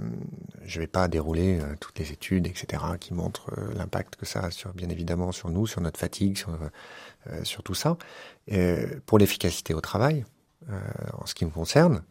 je 0.64 0.80
ne 0.80 0.84
vais 0.84 0.88
pas 0.88 1.08
dérouler 1.08 1.60
euh, 1.60 1.76
toutes 1.80 1.98
les 2.00 2.12
études, 2.12 2.48
etc., 2.48 2.84
qui 3.00 3.14
montrent 3.14 3.52
euh, 3.58 3.74
l'impact 3.74 4.16
que 4.16 4.26
ça 4.26 4.42
a 4.42 4.52
sur, 4.52 4.74
bien 4.74 4.90
évidemment, 4.90 5.32
sur 5.32 5.50
nous, 5.50 5.66
sur 5.66 5.82
notre 5.82 6.00
fatigue, 6.00 6.38
sur, 7.44 7.64
tout 7.64 7.76
ça. 7.76 7.98
pour 9.06 9.20
l'efficacité 9.20 9.74
au 9.74 9.82
travail, 9.82 10.26
en 11.14 11.26
ce 11.26 11.36
qui 11.36 11.46
me 11.46 11.52
concerne, 11.52 12.04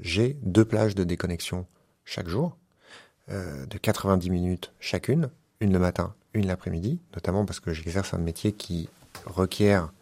j'ai 0.00 0.38
deux 0.42 0.64
plages 0.64 0.94
de 0.94 1.04
déconnexion 1.04 1.66
chaque 2.04 2.28
jour, 2.28 2.56
de 3.28 3.78
90 3.78 4.30
minutes 4.30 4.72
chacune, 4.80 5.28
une 5.60 5.72
le 5.72 5.78
matin, 5.78 6.14
une 6.32 6.46
l'après-midi, 6.46 6.98
notamment 7.14 7.44
parce 7.44 7.60
que 7.60 7.74
j'exerce 7.74 8.14
un 8.14 8.18
métier 8.18 8.52
qui 8.52 8.88
requiert 9.26 9.92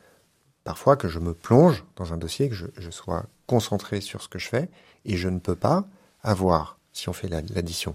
parfois 0.63 0.97
que 0.97 1.09
je 1.09 1.19
me 1.19 1.35
plonge 1.35 1.85
dans 1.97 2.13
un 2.13 2.19
dossier, 2.19 2.49
que 2.49 2.55
je, 2.55 2.91
sois 2.91 3.27
concentré 3.49 4.01
sur 4.01 4.23
ce 4.23 4.29
que 4.29 4.39
je 4.39 4.49
fais, 4.49 4.69
et 5.05 5.17
je 5.17 5.29
ne 5.29 5.41
peux 5.41 5.57
pas 5.57 5.89
avoir, 6.23 6.79
si 6.93 7.09
on 7.09 7.13
fait 7.13 7.29
l'addition, 7.29 7.95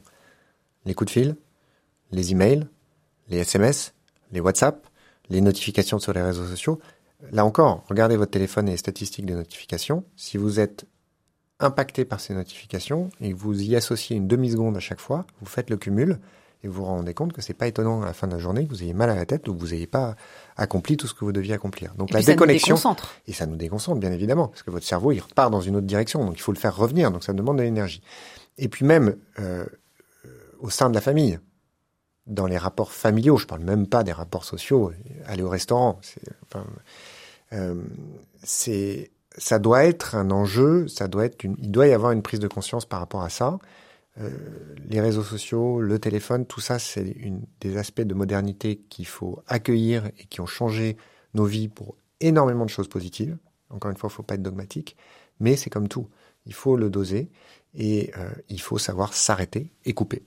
les 0.85 0.93
coups 0.93 1.07
de 1.07 1.11
fil, 1.11 1.35
les 2.11 2.31
emails, 2.31 2.67
les 3.29 3.37
SMS, 3.37 3.93
les 4.31 4.39
WhatsApp, 4.39 4.87
les 5.29 5.41
notifications 5.41 5.99
sur 5.99 6.13
les 6.13 6.21
réseaux 6.21 6.47
sociaux. 6.47 6.79
Là 7.31 7.45
encore, 7.45 7.83
regardez 7.87 8.17
votre 8.17 8.31
téléphone 8.31 8.67
et 8.67 8.71
les 8.71 8.77
statistiques 8.77 9.25
de 9.25 9.35
notifications. 9.35 10.03
Si 10.15 10.37
vous 10.37 10.59
êtes 10.59 10.85
impacté 11.59 12.05
par 12.05 12.19
ces 12.19 12.33
notifications 12.33 13.09
et 13.21 13.33
vous 13.33 13.61
y 13.61 13.75
associez 13.75 14.17
une 14.17 14.27
demi-seconde 14.27 14.75
à 14.75 14.81
chaque 14.81 14.99
fois, 14.99 15.25
vous 15.39 15.45
faites 15.45 15.69
le 15.69 15.77
cumul 15.77 16.19
et 16.63 16.67
vous 16.67 16.75
vous 16.75 16.85
rendez 16.85 17.13
compte 17.13 17.33
que 17.33 17.41
c'est 17.41 17.53
pas 17.53 17.67
étonnant 17.67 18.01
à 18.01 18.05
la 18.05 18.13
fin 18.13 18.27
de 18.27 18.33
la 18.33 18.39
journée 18.39 18.65
que 18.65 18.69
vous 18.69 18.83
ayez 18.83 18.93
mal 18.93 19.09
à 19.09 19.15
la 19.15 19.25
tête 19.25 19.47
ou 19.47 19.53
que 19.53 19.59
vous 19.59 19.69
n'ayez 19.69 19.87
pas 19.87 20.15
accompli 20.55 20.97
tout 20.97 21.07
ce 21.07 21.13
que 21.13 21.25
vous 21.25 21.31
deviez 21.31 21.53
accomplir. 21.53 21.93
Donc 21.95 22.11
et 22.11 22.13
la 22.15 22.21
déconnexion 22.21 22.77
et 23.27 23.33
ça 23.33 23.45
nous 23.45 23.55
déconcentre 23.55 23.99
bien 23.99 24.11
évidemment 24.11 24.47
parce 24.47 24.63
que 24.63 24.71
votre 24.71 24.85
cerveau 24.85 25.11
il 25.11 25.19
repart 25.19 25.51
dans 25.51 25.61
une 25.61 25.75
autre 25.75 25.87
direction 25.87 26.23
donc 26.25 26.37
il 26.37 26.41
faut 26.41 26.53
le 26.53 26.57
faire 26.57 26.75
revenir 26.75 27.11
donc 27.11 27.23
ça 27.23 27.33
demande 27.33 27.57
de 27.57 27.63
l'énergie. 27.63 28.01
Et 28.57 28.69
puis 28.69 28.85
même 28.85 29.15
euh, 29.39 29.65
au 30.59 30.69
sein 30.69 30.89
de 30.89 30.95
la 30.95 31.01
famille, 31.01 31.39
dans 32.25 32.47
les 32.47 32.57
rapports 32.57 32.91
familiaux, 32.91 33.37
je 33.37 33.45
parle 33.45 33.61
même 33.61 33.87
pas 33.87 34.03
des 34.03 34.13
rapports 34.13 34.45
sociaux, 34.45 34.91
aller 35.25 35.43
au 35.43 35.49
restaurant, 35.49 35.99
c'est 36.01 36.21
enfin, 36.45 36.65
euh, 37.51 37.75
ça 39.37 39.59
doit 39.59 39.83
être 39.83 40.15
un 40.15 40.31
enjeu, 40.31 40.87
ça 40.87 41.07
doit 41.07 41.25
être 41.25 41.43
une, 41.43 41.55
il 41.59 41.71
doit 41.71 41.87
y 41.87 41.93
avoir 41.93 42.11
une 42.11 42.21
prise 42.21 42.39
de 42.39 42.47
conscience 42.47 42.85
par 42.85 42.99
rapport 42.99 43.23
à 43.23 43.29
ça. 43.29 43.59
Euh, 44.21 44.29
les 44.87 45.01
réseaux 45.01 45.23
sociaux, 45.23 45.81
le 45.81 45.97
téléphone, 45.99 46.45
tout 46.45 46.61
ça, 46.61 46.77
c'est 46.79 47.15
des 47.59 47.77
aspects 47.77 48.01
de 48.01 48.13
modernité 48.13 48.77
qu'il 48.89 49.07
faut 49.07 49.41
accueillir 49.47 50.05
et 50.19 50.25
qui 50.25 50.41
ont 50.41 50.45
changé 50.45 50.97
nos 51.33 51.45
vies 51.45 51.67
pour 51.67 51.95
énormément 52.19 52.65
de 52.65 52.69
choses 52.69 52.87
positives. 52.87 53.37
Encore 53.69 53.89
une 53.89 53.97
fois, 53.97 54.09
il 54.11 54.15
faut 54.15 54.23
pas 54.23 54.35
être 54.35 54.43
dogmatique, 54.43 54.95
mais 55.39 55.55
c'est 55.55 55.69
comme 55.69 55.87
tout. 55.87 56.07
Il 56.45 56.53
faut 56.53 56.75
le 56.77 56.89
doser 56.89 57.29
et 57.73 58.11
euh, 58.17 58.29
il 58.49 58.61
faut 58.61 58.77
savoir 58.77 59.13
s'arrêter 59.13 59.71
et 59.85 59.93
couper. 59.93 60.23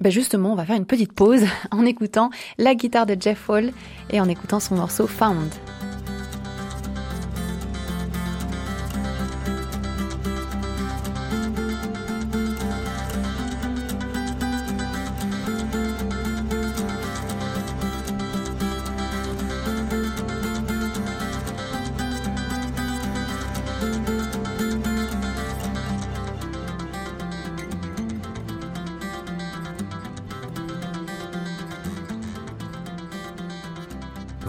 Ben 0.00 0.10
justement, 0.10 0.52
on 0.52 0.56
va 0.56 0.64
faire 0.64 0.76
une 0.76 0.86
petite 0.86 1.12
pause 1.12 1.44
en 1.70 1.84
écoutant 1.84 2.30
la 2.56 2.74
guitare 2.74 3.04
de 3.04 3.16
Jeff 3.20 3.50
Hall 3.50 3.72
et 4.10 4.20
en 4.20 4.28
écoutant 4.28 4.60
son 4.60 4.76
morceau 4.76 5.06
Found. 5.06 5.52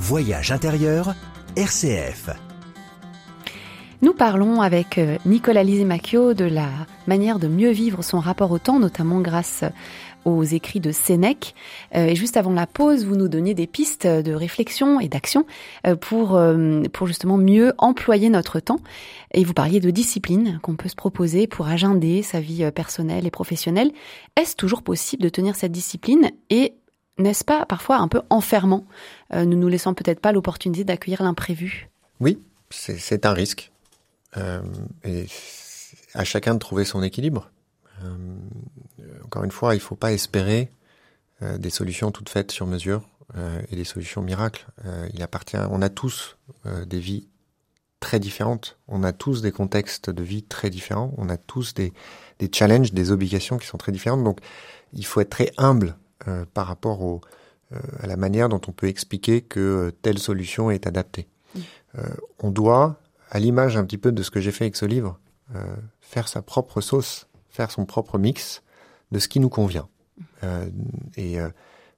Voyage 0.02 0.52
intérieur, 0.52 1.14
RCF. 1.56 2.32
Nous 4.02 4.14
parlons 4.14 4.62
avec 4.62 4.98
euh, 4.98 5.20
Nicolas 5.28 5.64
Lisemacchio 5.64 6.34
de 6.34 6.46
la 6.46 6.70
manière 7.06 7.38
de 7.38 7.48
mieux 7.48 7.70
vivre 7.70 8.02
son 8.02 8.20
rapport 8.20 8.50
au 8.50 8.58
temps, 8.58 8.80
notamment 8.80 9.22
grâce 9.22 9.64
aux 10.26 10.44
écrits 10.44 10.80
de 10.80 10.92
Sénèque. 10.92 11.54
Euh, 11.96 12.08
et 12.08 12.16
juste 12.16 12.36
avant 12.36 12.52
la 12.52 12.66
pause, 12.66 13.06
vous 13.06 13.16
nous 13.16 13.28
donniez 13.28 13.54
des 13.54 13.68
pistes 13.68 14.08
de 14.08 14.34
réflexion 14.34 15.00
et 15.00 15.08
d'action 15.08 15.46
euh, 15.86 15.96
pour, 15.96 16.42
pour 16.94 17.06
justement 17.06 17.38
mieux 17.38 17.74
employer 17.78 18.32
notre 18.32 18.60
temps. 18.60 18.80
Et 19.36 19.44
vous 19.44 19.54
parliez 19.54 19.80
de 19.80 19.92
discipline 19.92 20.58
qu'on 20.64 20.78
peut 20.78 20.90
se 20.90 20.96
proposer 20.96 21.46
pour 21.46 21.68
agender 21.68 22.24
sa 22.24 22.40
vie 22.40 22.68
personnelle 22.74 23.28
et 23.28 23.32
professionnelle. 23.32 23.92
Est-ce 24.36 24.56
toujours 24.56 24.82
possible 24.82 25.22
de 25.22 25.30
tenir 25.30 25.56
cette 25.56 25.72
discipline 25.72 26.32
et 26.50 26.74
n'est-ce 27.22 27.46
pas 27.46 27.66
parfois 27.66 27.98
un 27.98 28.08
peu 28.08 28.22
enfermant, 28.30 28.86
ne 29.34 29.44
nous 29.44 29.68
laissant 29.68 29.94
peut-être 29.94 30.20
pas 30.20 30.32
l'opportunité 30.32 30.84
d'accueillir 30.84 31.24
l'imprévu? 31.24 31.90
Oui, 32.20 32.40
c'est 32.70 33.26
un 33.26 33.34
risque. 33.34 33.72
Euh, 34.38 34.62
et 35.04 35.26
à 36.14 36.24
chacun 36.24 36.54
de 36.54 36.60
trouver 36.60 36.86
son 36.86 37.04
équilibre. 37.04 37.50
Euh, 38.04 38.16
encore 39.26 39.44
une 39.44 39.52
fois, 39.52 39.76
il 39.76 39.78
ne 39.78 39.84
faut 39.84 39.96
pas 39.96 40.14
espérer 40.14 40.72
euh, 41.42 41.58
des 41.58 41.70
solutions 41.70 42.12
toutes 42.12 42.30
faites 42.30 42.52
sur 42.52 42.68
mesure 42.68 43.08
et 43.70 43.78
des 43.78 43.86
solutions 43.86 44.22
miracles. 44.22 44.68
il 45.14 45.24
appartient, 45.24 45.56
on 45.56 45.82
a 45.82 45.88
tous 45.88 46.36
des 46.66 47.00
vies 47.00 47.30
très 48.02 48.20
différentes. 48.20 48.78
On 48.90 49.06
a 49.06 49.14
tous 49.14 49.42
des 49.42 49.54
contextes 49.54 50.10
de 50.10 50.22
vie 50.22 50.44
très 50.44 50.70
différents. 50.70 51.14
On 51.16 51.30
a 51.30 51.38
tous 51.38 51.74
des, 51.74 51.94
des 52.40 52.50
challenges, 52.54 52.92
des 52.92 53.10
obligations 53.10 53.58
qui 53.58 53.68
sont 53.68 53.78
très 53.78 53.94
différentes. 53.94 54.26
Donc, 54.26 54.42
il 54.92 55.06
faut 55.06 55.22
être 55.22 55.30
très 55.30 55.54
humble 55.58 55.96
par 56.54 56.68
rapport 56.68 57.02
au, 57.02 57.22
à 58.00 58.08
la 58.08 58.18
manière 58.18 58.50
dont 58.50 58.62
on 58.68 58.72
peut 58.72 58.88
expliquer 58.88 59.42
que 59.42 59.94
telle 60.02 60.20
solution 60.20 60.72
est 60.72 60.88
adaptée. 60.88 61.28
on 62.40 62.52
doit 62.52 63.02
à 63.32 63.40
l'image 63.40 63.78
un 63.78 63.86
petit 63.86 63.98
peu 63.98 64.12
de 64.12 64.22
ce 64.24 64.30
que 64.30 64.42
j'ai 64.42 64.52
fait 64.52 64.66
avec 64.66 64.76
ce 64.76 64.86
livre, 64.86 65.18
euh, 65.56 65.76
faire 66.02 66.28
sa 66.28 66.42
propre 66.42 66.82
sauce, 66.82 67.28
faire 67.50 67.72
son 67.72 67.86
propre 67.86 68.18
mix 68.18 68.62
de 69.12 69.20
ce 69.20 69.30
qui 69.30 69.40
nous 69.40 69.50
convient. 69.50 69.88
Euh, 70.44 70.70
et 71.16 71.40
euh, 71.40 71.50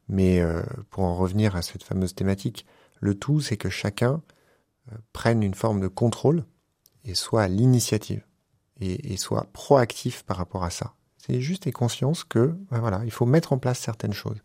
mais 0.09 0.43
pour 0.89 1.05
en 1.05 1.15
revenir 1.15 1.55
à 1.55 1.61
cette 1.61 1.81
fameuse 1.81 2.13
thématique, 2.13 2.65
le 2.99 3.15
tout 3.15 3.39
c'est 3.39 3.55
que 3.55 3.69
chacun 3.69 4.21
prenne 5.13 5.41
une 5.41 5.53
forme 5.53 5.79
de 5.79 5.87
contrôle 5.87 6.43
et 7.05 7.15
soit 7.15 7.43
à 7.43 7.47
l'initiative 7.47 8.21
et, 8.81 9.13
et, 9.13 9.17
soit 9.17 9.47
proactif 9.53 10.23
par 10.23 10.35
rapport 10.35 10.65
à 10.65 10.69
ça. 10.69 10.93
C'est 11.25 11.39
juste 11.39 11.67
et 11.67 11.71
conscience 11.71 12.23
que 12.23 12.55
ben 12.71 12.79
voilà, 12.79 13.01
il 13.05 13.11
faut 13.11 13.25
mettre 13.25 13.53
en 13.53 13.57
place 13.57 13.79
certaines 13.79 14.13
choses. 14.13 14.41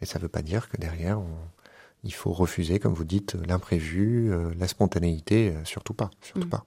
Mais 0.00 0.06
ça 0.06 0.18
ne 0.18 0.22
veut 0.22 0.28
pas 0.28 0.42
dire 0.42 0.68
que 0.68 0.76
derrière 0.76 1.20
on, 1.20 1.36
il 2.04 2.14
faut 2.14 2.32
refuser, 2.32 2.78
comme 2.78 2.94
vous 2.94 3.04
dites, 3.04 3.36
l'imprévu, 3.46 4.32
euh, 4.32 4.52
la 4.58 4.68
spontanéité, 4.68 5.50
euh, 5.50 5.64
surtout 5.64 5.94
pas, 5.94 6.10
surtout 6.22 6.46
mm. 6.46 6.50
pas. 6.50 6.64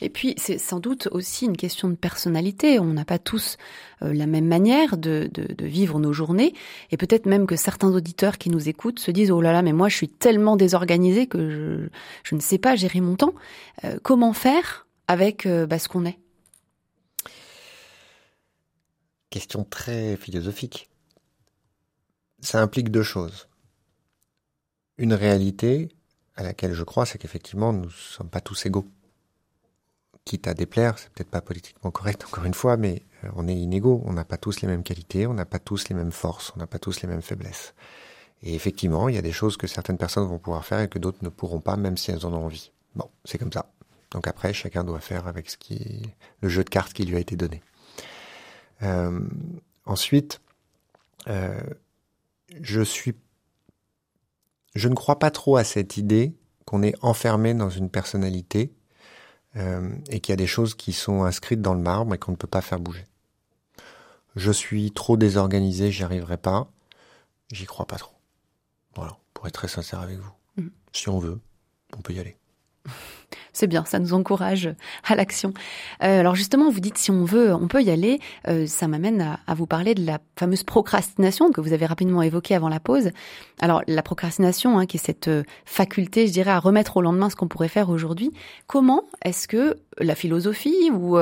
Et 0.00 0.08
puis, 0.08 0.34
c'est 0.38 0.58
sans 0.58 0.80
doute 0.80 1.08
aussi 1.10 1.44
une 1.44 1.56
question 1.56 1.88
de 1.88 1.96
personnalité. 1.96 2.78
On 2.78 2.94
n'a 2.94 3.04
pas 3.04 3.18
tous 3.18 3.58
euh, 4.02 4.14
la 4.14 4.26
même 4.26 4.46
manière 4.46 4.96
de, 4.96 5.28
de, 5.30 5.66
vivre 5.66 5.98
nos 5.98 6.14
journées. 6.14 6.54
Et 6.92 6.96
peut-être 6.96 7.26
même 7.26 7.46
que 7.46 7.56
certains 7.56 7.92
auditeurs 7.92 8.38
qui 8.38 8.48
nous 8.48 8.68
écoutent 8.68 9.00
se 9.00 9.10
disent, 9.10 9.30
oh 9.30 9.42
là 9.42 9.52
là, 9.52 9.60
mais 9.60 9.72
moi, 9.74 9.88
je 9.88 9.96
suis 9.96 10.08
tellement 10.08 10.56
désorganisé 10.56 11.26
que 11.26 11.50
je, 11.50 11.88
je 12.22 12.34
ne 12.34 12.40
sais 12.40 12.58
pas 12.58 12.76
gérer 12.76 13.00
mon 13.00 13.16
temps. 13.16 13.34
comment 14.02 14.32
faire 14.32 14.86
avec 15.08 15.46
bah, 15.46 15.78
ce 15.78 15.88
qu'on 15.88 16.06
est? 16.06 16.18
Question 19.36 19.64
très 19.64 20.16
philosophique. 20.16 20.88
Ça 22.40 22.62
implique 22.62 22.90
deux 22.90 23.02
choses 23.02 23.48
une 24.96 25.12
réalité 25.12 25.90
à 26.36 26.42
laquelle 26.42 26.72
je 26.72 26.84
crois, 26.84 27.04
c'est 27.04 27.18
qu'effectivement, 27.18 27.70
nous 27.74 27.84
ne 27.84 27.90
sommes 27.90 28.30
pas 28.30 28.40
tous 28.40 28.64
égaux. 28.64 28.88
Quitte 30.24 30.48
à 30.48 30.54
déplaire, 30.54 30.98
c'est 30.98 31.10
peut-être 31.10 31.28
pas 31.28 31.42
politiquement 31.42 31.90
correct 31.90 32.24
encore 32.24 32.46
une 32.46 32.54
fois, 32.54 32.78
mais 32.78 33.02
euh, 33.24 33.28
on 33.36 33.46
est 33.46 33.54
inégaux. 33.54 34.02
On 34.06 34.14
n'a 34.14 34.24
pas 34.24 34.38
tous 34.38 34.62
les 34.62 34.68
mêmes 34.68 34.82
qualités, 34.82 35.26
on 35.26 35.34
n'a 35.34 35.44
pas 35.44 35.58
tous 35.58 35.90
les 35.90 35.94
mêmes 35.94 36.12
forces, 36.12 36.54
on 36.56 36.58
n'a 36.58 36.66
pas 36.66 36.78
tous 36.78 37.02
les 37.02 37.08
mêmes 37.08 37.20
faiblesses. 37.20 37.74
Et 38.42 38.54
effectivement, 38.54 39.10
il 39.10 39.16
y 39.16 39.18
a 39.18 39.22
des 39.22 39.32
choses 39.32 39.58
que 39.58 39.66
certaines 39.66 39.98
personnes 39.98 40.26
vont 40.26 40.38
pouvoir 40.38 40.64
faire 40.64 40.80
et 40.80 40.88
que 40.88 40.98
d'autres 40.98 41.22
ne 41.22 41.28
pourront 41.28 41.60
pas, 41.60 41.76
même 41.76 41.98
si 41.98 42.10
elles 42.10 42.24
en 42.24 42.32
ont 42.32 42.46
envie. 42.46 42.72
Bon, 42.94 43.10
c'est 43.26 43.36
comme 43.36 43.52
ça. 43.52 43.70
Donc 44.12 44.28
après, 44.28 44.54
chacun 44.54 44.82
doit 44.82 45.00
faire 45.00 45.26
avec 45.26 45.50
ce 45.50 45.58
qui 45.58 46.10
le 46.40 46.48
jeu 46.48 46.64
de 46.64 46.70
cartes 46.70 46.94
qui 46.94 47.04
lui 47.04 47.16
a 47.16 47.20
été 47.20 47.36
donné. 47.36 47.62
Euh, 48.82 49.20
ensuite, 49.84 50.40
euh, 51.28 51.60
je 52.60 52.80
suis 52.82 53.14
je 54.74 54.88
ne 54.88 54.94
crois 54.94 55.18
pas 55.18 55.30
trop 55.30 55.56
à 55.56 55.64
cette 55.64 55.96
idée 55.96 56.34
qu'on 56.66 56.82
est 56.82 56.94
enfermé 57.02 57.54
dans 57.54 57.70
une 57.70 57.88
personnalité 57.88 58.74
euh, 59.56 59.90
et 60.10 60.20
qu'il 60.20 60.32
y 60.32 60.34
a 60.34 60.36
des 60.36 60.46
choses 60.46 60.74
qui 60.74 60.92
sont 60.92 61.24
inscrites 61.24 61.62
dans 61.62 61.72
le 61.72 61.80
marbre 61.80 62.14
et 62.14 62.18
qu'on 62.18 62.32
ne 62.32 62.36
peut 62.36 62.46
pas 62.46 62.60
faire 62.60 62.78
bouger. 62.78 63.06
Je 64.34 64.52
suis 64.52 64.92
trop 64.92 65.16
désorganisé, 65.16 65.90
j'y 65.90 66.02
arriverai 66.02 66.36
pas. 66.36 66.70
J'y 67.50 67.64
crois 67.64 67.86
pas 67.86 67.96
trop. 67.96 68.14
Voilà, 68.94 69.16
pour 69.32 69.46
être 69.46 69.54
très 69.54 69.68
sincère 69.68 70.00
avec 70.00 70.18
vous. 70.18 70.32
Mm. 70.56 70.68
Si 70.92 71.08
on 71.08 71.18
veut, 71.18 71.40
on 71.96 72.02
peut 72.02 72.12
y 72.12 72.20
aller. 72.20 72.36
C'est 73.52 73.66
bien, 73.66 73.84
ça 73.84 73.98
nous 73.98 74.12
encourage 74.12 74.70
à 75.04 75.14
l'action. 75.14 75.52
Euh, 76.02 76.20
alors 76.20 76.34
justement, 76.34 76.70
vous 76.70 76.80
dites 76.80 76.98
si 76.98 77.10
on 77.10 77.24
veut, 77.24 77.54
on 77.54 77.68
peut 77.68 77.82
y 77.82 77.90
aller. 77.90 78.20
Euh, 78.48 78.66
ça 78.66 78.88
m'amène 78.88 79.38
à, 79.46 79.54
vous 79.54 79.66
parler 79.66 79.94
de 79.94 80.04
la 80.04 80.18
fameuse 80.36 80.62
procrastination 80.62 81.50
que 81.50 81.60
vous 81.60 81.72
avez 81.72 81.86
rapidement 81.86 82.22
évoquée 82.22 82.54
avant 82.54 82.68
la 82.68 82.80
pause. 82.80 83.10
Alors 83.60 83.82
la 83.86 84.02
procrastination, 84.02 84.78
hein, 84.78 84.86
qui 84.86 84.98
est 84.98 85.04
cette 85.04 85.28
euh, 85.28 85.42
faculté, 85.64 86.26
je 86.26 86.32
dirais, 86.32 86.50
à 86.50 86.58
remettre 86.58 86.96
au 86.96 87.02
lendemain 87.02 87.30
ce 87.30 87.36
qu'on 87.36 87.48
pourrait 87.48 87.68
faire 87.68 87.90
aujourd'hui. 87.90 88.32
Comment 88.66 89.04
est-ce 89.24 89.48
que 89.48 89.78
la 89.98 90.14
philosophie 90.14 90.90
ou 90.92 91.16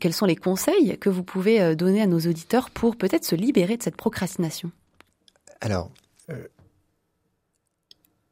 quels 0.00 0.12
sont 0.12 0.26
les 0.26 0.36
conseils 0.36 0.96
que 0.98 1.10
vous 1.10 1.22
pouvez 1.22 1.76
donner 1.76 2.00
à 2.00 2.06
nos 2.06 2.18
auditeurs 2.18 2.70
pour 2.70 2.96
peut-être 2.96 3.24
se 3.24 3.34
libérer 3.34 3.76
de 3.76 3.82
cette 3.82 3.96
procrastination? 3.96 4.70
Alors, 5.60 5.90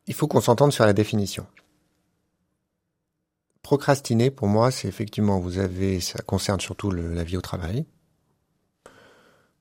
il 0.07 0.15
faut 0.15 0.27
qu'on 0.27 0.41
s'entende 0.41 0.73
sur 0.73 0.87
la 0.87 0.93
définition. 0.93 1.47
Procrastiner, 3.65 4.31
pour 4.31 4.47
moi, 4.47 4.71
c'est 4.71 4.89
effectivement, 4.89 5.41
vous 5.41 5.59
avez, 5.59 5.99
ça 5.99 6.19
concerne 6.21 6.61
surtout 6.61 6.91
la 6.91 7.25
vie 7.25 7.39
au 7.39 7.41
travail. 7.41 7.87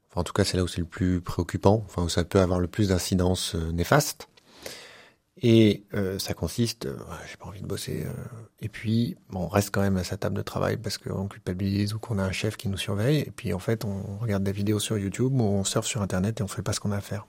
Enfin, 0.10 0.20
en 0.20 0.24
tout 0.26 0.34
cas, 0.34 0.44
c'est 0.44 0.58
là 0.58 0.64
où 0.64 0.68
c'est 0.68 0.82
le 0.82 0.86
plus 0.86 1.22
préoccupant, 1.22 1.82
enfin, 1.86 2.04
où 2.04 2.10
ça 2.10 2.26
peut 2.26 2.42
avoir 2.42 2.60
le 2.60 2.68
plus 2.68 2.90
d'incidences 2.90 3.56
euh, 3.56 3.72
néfastes. 3.72 4.28
Et 5.42 5.86
euh, 5.94 6.20
ça 6.20 6.34
consiste, 6.34 6.86
euh, 6.86 6.98
j'ai 7.32 7.38
pas 7.38 7.46
envie 7.46 7.62
de 7.62 7.66
bosser. 7.66 8.06
et 8.60 8.68
puis, 8.68 9.16
bon, 9.30 9.46
on 9.46 9.48
reste 9.48 9.70
quand 9.72 9.82
même 9.82 9.96
à 9.96 10.04
sa 10.04 10.18
table 10.18 10.36
de 10.36 10.42
travail 10.42 10.76
parce 10.76 10.98
qu'on 10.98 11.30
culpabilise 11.30 11.94
ou 11.94 12.00
qu'on 12.00 12.20
a 12.20 12.24
un 12.24 12.34
chef 12.34 12.58
qui 12.58 12.68
nous 12.68 12.78
surveille. 12.78 13.20
Et 13.20 13.32
puis, 13.34 13.54
en 13.54 13.60
fait, 13.60 13.86
on 13.86 14.18
regarde 14.20 14.44
des 14.44 14.52
vidéos 14.52 14.80
sur 14.80 14.98
YouTube 14.98 15.32
ou 15.40 15.44
on 15.44 15.64
surfe 15.64 15.88
sur 15.88 16.02
Internet 16.02 16.42
et 16.42 16.44
on 16.44 16.50
fait 16.50 16.62
pas 16.62 16.74
ce 16.74 16.82
qu'on 16.82 16.92
a 16.92 16.98
à 16.98 17.02
faire. 17.02 17.26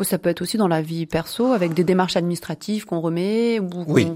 Ça 0.00 0.16
peut 0.16 0.30
être 0.30 0.40
aussi 0.40 0.56
dans 0.56 0.68
la 0.68 0.80
vie 0.80 1.04
perso, 1.04 1.52
avec 1.52 1.74
des 1.74 1.84
démarches 1.84 2.16
administratives 2.16 2.86
qu'on 2.86 3.00
remet. 3.00 3.60
Ou 3.60 3.84
oui, 3.86 4.12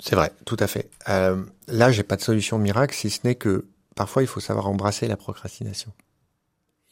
c'est 0.00 0.16
vrai, 0.16 0.32
tout 0.44 0.56
à 0.58 0.66
fait. 0.66 0.90
Euh, 1.08 1.44
là, 1.68 1.90
j'ai 1.90 2.02
pas 2.02 2.16
de 2.16 2.22
solution 2.22 2.58
miracle, 2.58 2.94
si 2.94 3.10
ce 3.10 3.20
n'est 3.24 3.34
que 3.34 3.66
parfois 3.94 4.22
il 4.22 4.26
faut 4.26 4.40
savoir 4.40 4.68
embrasser 4.68 5.06
la 5.08 5.16
procrastination 5.16 5.92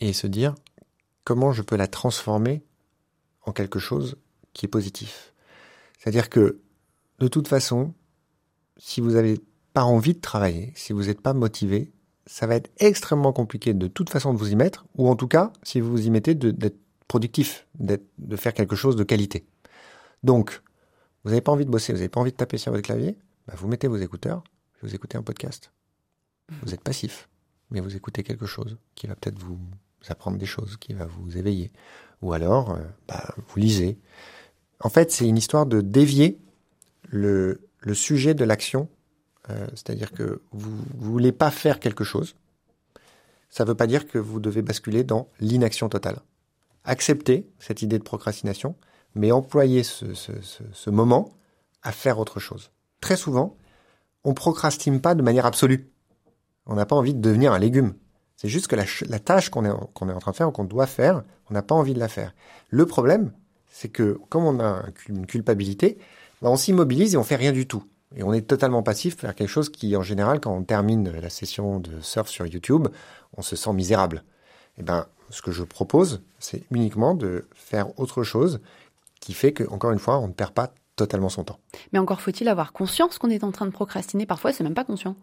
et 0.01 0.13
se 0.13 0.27
dire 0.27 0.55
comment 1.25 1.53
je 1.53 1.63
peux 1.63 1.77
la 1.77 1.87
transformer 1.87 2.63
en 3.43 3.53
quelque 3.53 3.79
chose 3.79 4.17
qui 4.53 4.67
est 4.67 4.69
positif. 4.69 5.33
C'est-à-dire 5.99 6.31
que 6.31 6.61
de 7.19 7.29
toute 7.29 7.49
façon, 7.49 7.95
si 8.77 9.01
vous 9.01 9.13
n'avez 9.13 9.41
pas 9.73 9.85
envie 9.85 10.15
de 10.15 10.21
travailler, 10.21 10.73
si 10.75 10.93
vous 10.93 11.05
n'êtes 11.05 11.21
pas 11.21 11.35
motivé, 11.35 11.93
ça 12.27 12.47
va 12.47 12.57
être 12.57 12.71
extrêmement 12.79 13.33
compliqué 13.33 13.75
de 13.75 13.87
toute 13.87 14.11
façon 14.11 14.33
de 14.33 14.39
vous 14.39 14.53
y 14.53 14.57
mettre, 14.57 14.87
ou 14.97 15.09
en 15.09 15.17
tout 15.17 15.29
cas, 15.29 15.53
si 15.63 15.81
vous 15.81 15.91
vous 15.91 16.07
y 16.07 16.11
mettez, 16.11 16.35
d'être 16.35 16.79
productif, 17.09 17.67
de 17.79 18.37
faire 18.37 18.55
quelque 18.55 18.77
chose 18.77 18.97
de 18.97 19.05
qualité. 19.05 19.45
Donc, 20.23 20.63
vous 21.25 21.31
n'avez 21.31 21.41
pas 21.41 21.53
envie 21.53 21.67
de 21.67 21.71
bosser, 21.71 21.93
vous 21.93 21.99
n'avez 21.99 22.09
pas 22.09 22.21
envie 22.21 22.33
de 22.33 22.37
taper 22.37 22.59
sur 22.59 22.73
votre 22.73 22.85
clavier, 22.85 23.17
bah, 23.47 23.55
vous 23.57 23.69
mettez 23.69 23.89
vos 23.89 23.97
écouteurs, 23.97 24.43
vous 24.83 24.95
écoutez 24.95 25.19
un 25.19 25.23
podcast. 25.23 25.73
Vous 26.63 26.75
êtes 26.75 26.83
passif, 26.83 27.29
mais 27.71 27.81
vous 27.81 27.95
écoutez 27.95 28.23
quelque 28.23 28.47
chose 28.47 28.77
qui 28.95 29.07
va 29.07 29.15
peut-être 29.15 29.39
vous 29.39 29.59
apprendre 30.09 30.39
des 30.39 30.47
choses, 30.47 30.77
qui 30.79 30.95
va 30.95 31.07
vous 31.07 31.37
éveiller. 31.37 31.71
Ou 32.23 32.33
alors, 32.33 32.73
euh, 32.73 32.81
bah, 33.07 33.35
vous 33.37 33.59
lisez. 33.59 33.99
En 34.81 34.89
fait, 34.89 35.13
c'est 35.13 35.29
une 35.29 35.39
histoire 35.39 35.67
de 35.67 35.81
dévier 35.81 36.39
le, 37.09 37.69
le 37.81 37.95
sujet 37.95 38.35
de 38.35 38.45
l'action. 38.45 38.89
Euh, 39.51 39.67
c'est-à-dire 39.71 40.13
que 40.13 40.43
vous 40.53 40.71
ne 40.71 41.05
voulez 41.05 41.33
pas 41.33 41.51
faire 41.51 41.81
quelque 41.81 42.05
chose. 42.05 42.35
Ça 43.49 43.65
ne 43.65 43.69
veut 43.69 43.75
pas 43.75 43.87
dire 43.87 44.07
que 44.07 44.19
vous 44.19 44.41
devez 44.41 44.63
basculer 44.63 45.05
dans 45.05 45.29
l'inaction 45.41 45.89
totale. 45.89 46.21
Acceptez 46.85 47.47
cette 47.59 47.83
idée 47.83 47.99
de 47.99 48.05
procrastination 48.05 48.75
mais 49.15 49.33
employer 49.33 49.83
ce, 49.83 50.15
ce, 50.15 50.33
ce, 50.73 50.91
moment 50.91 51.31
à 51.83 51.93
faire 51.93 52.19
autre 52.19 52.41
chose. 52.41 52.71
Très 53.01 53.17
souvent, 53.17 53.57
on 54.25 54.35
procrastine 54.35 55.01
pas 55.01 55.15
de 55.15 55.23
manière 55.23 55.47
absolue. 55.47 55.91
On 56.67 56.75
n'a 56.75 56.87
pas 56.87 56.97
envie 56.97 57.15
de 57.15 57.21
devenir 57.21 57.53
un 57.53 57.59
légume. 57.59 57.95
C'est 58.37 58.49
juste 58.49 58.69
que 58.69 58.77
la, 58.77 58.85
la 59.09 59.19
tâche 59.19 59.51
qu'on 59.51 59.65
est, 59.65 59.73
qu'on 59.95 60.09
est 60.09 60.13
en 60.13 60.19
train 60.19 60.31
de 60.31 60.37
faire 60.37 60.49
ou 60.49 60.53
qu'on 60.53 60.65
doit 60.65 60.87
faire, 60.87 61.23
on 61.51 61.55
n'a 61.55 61.63
pas 61.63 61.75
envie 61.75 61.95
de 61.95 61.99
la 61.99 62.09
faire. 62.09 62.35
Le 62.69 62.87
problème, 62.87 63.33
c'est 63.69 63.89
que 63.89 64.19
comme 64.29 64.45
on 64.45 64.61
a 64.61 64.83
une 65.09 65.27
culpabilité, 65.27 65.99
ben, 66.43 66.51
on 66.51 66.57
s'immobilise 66.57 67.15
et 67.15 67.17
on 67.17 67.25
fait 67.25 67.37
rien 67.37 67.53
du 67.53 67.67
tout. 67.67 67.85
Et 68.17 68.23
on 68.23 68.33
est 68.33 68.43
totalement 68.43 68.83
passif 68.83 69.19
faire 69.19 69.35
quelque 69.35 69.49
chose 69.49 69.69
qui, 69.69 69.97
en 69.97 70.03
général, 70.03 70.41
quand 70.41 70.53
on 70.53 70.63
termine 70.63 71.11
la 71.11 71.31
session 71.31 71.79
de 71.79 72.01
surf 72.01 72.29
sur 72.29 72.47
YouTube, 72.47 72.89
on 73.37 73.43
se 73.43 73.57
sent 73.57 73.73
misérable. 73.73 74.25
Et 74.79 74.83
ben, 74.83 75.07
ce 75.31 75.43
que 75.43 75.53
je 75.53 75.63
propose, 75.63 76.23
c'est 76.39 76.65
uniquement 76.73 77.15
de 77.15 77.47
faire 77.55 77.99
autre 77.99 78.23
chose 78.23 78.61
qui 79.21 79.35
fait 79.35 79.53
que, 79.53 79.65
encore 79.71 79.93
une 79.93 79.99
fois, 79.99 80.19
on 80.19 80.29
ne 80.29 80.33
perd 80.33 80.53
pas 80.53 80.73
totalement 80.97 81.29
son 81.29 81.45
temps. 81.45 81.59
Mais 81.93 81.99
encore 81.99 82.21
faut-il 82.21 82.49
avoir 82.49 82.73
conscience 82.73 83.19
qu'on 83.19 83.31
est 83.31 83.45
en 83.45 83.53
train 83.53 83.67
de 83.67 83.71
procrastiner. 83.71 84.27
Parfois, 84.27 84.53
c'est 84.53 84.65
même 84.65 84.75
pas 84.75 84.85
conscient. 84.85 85.17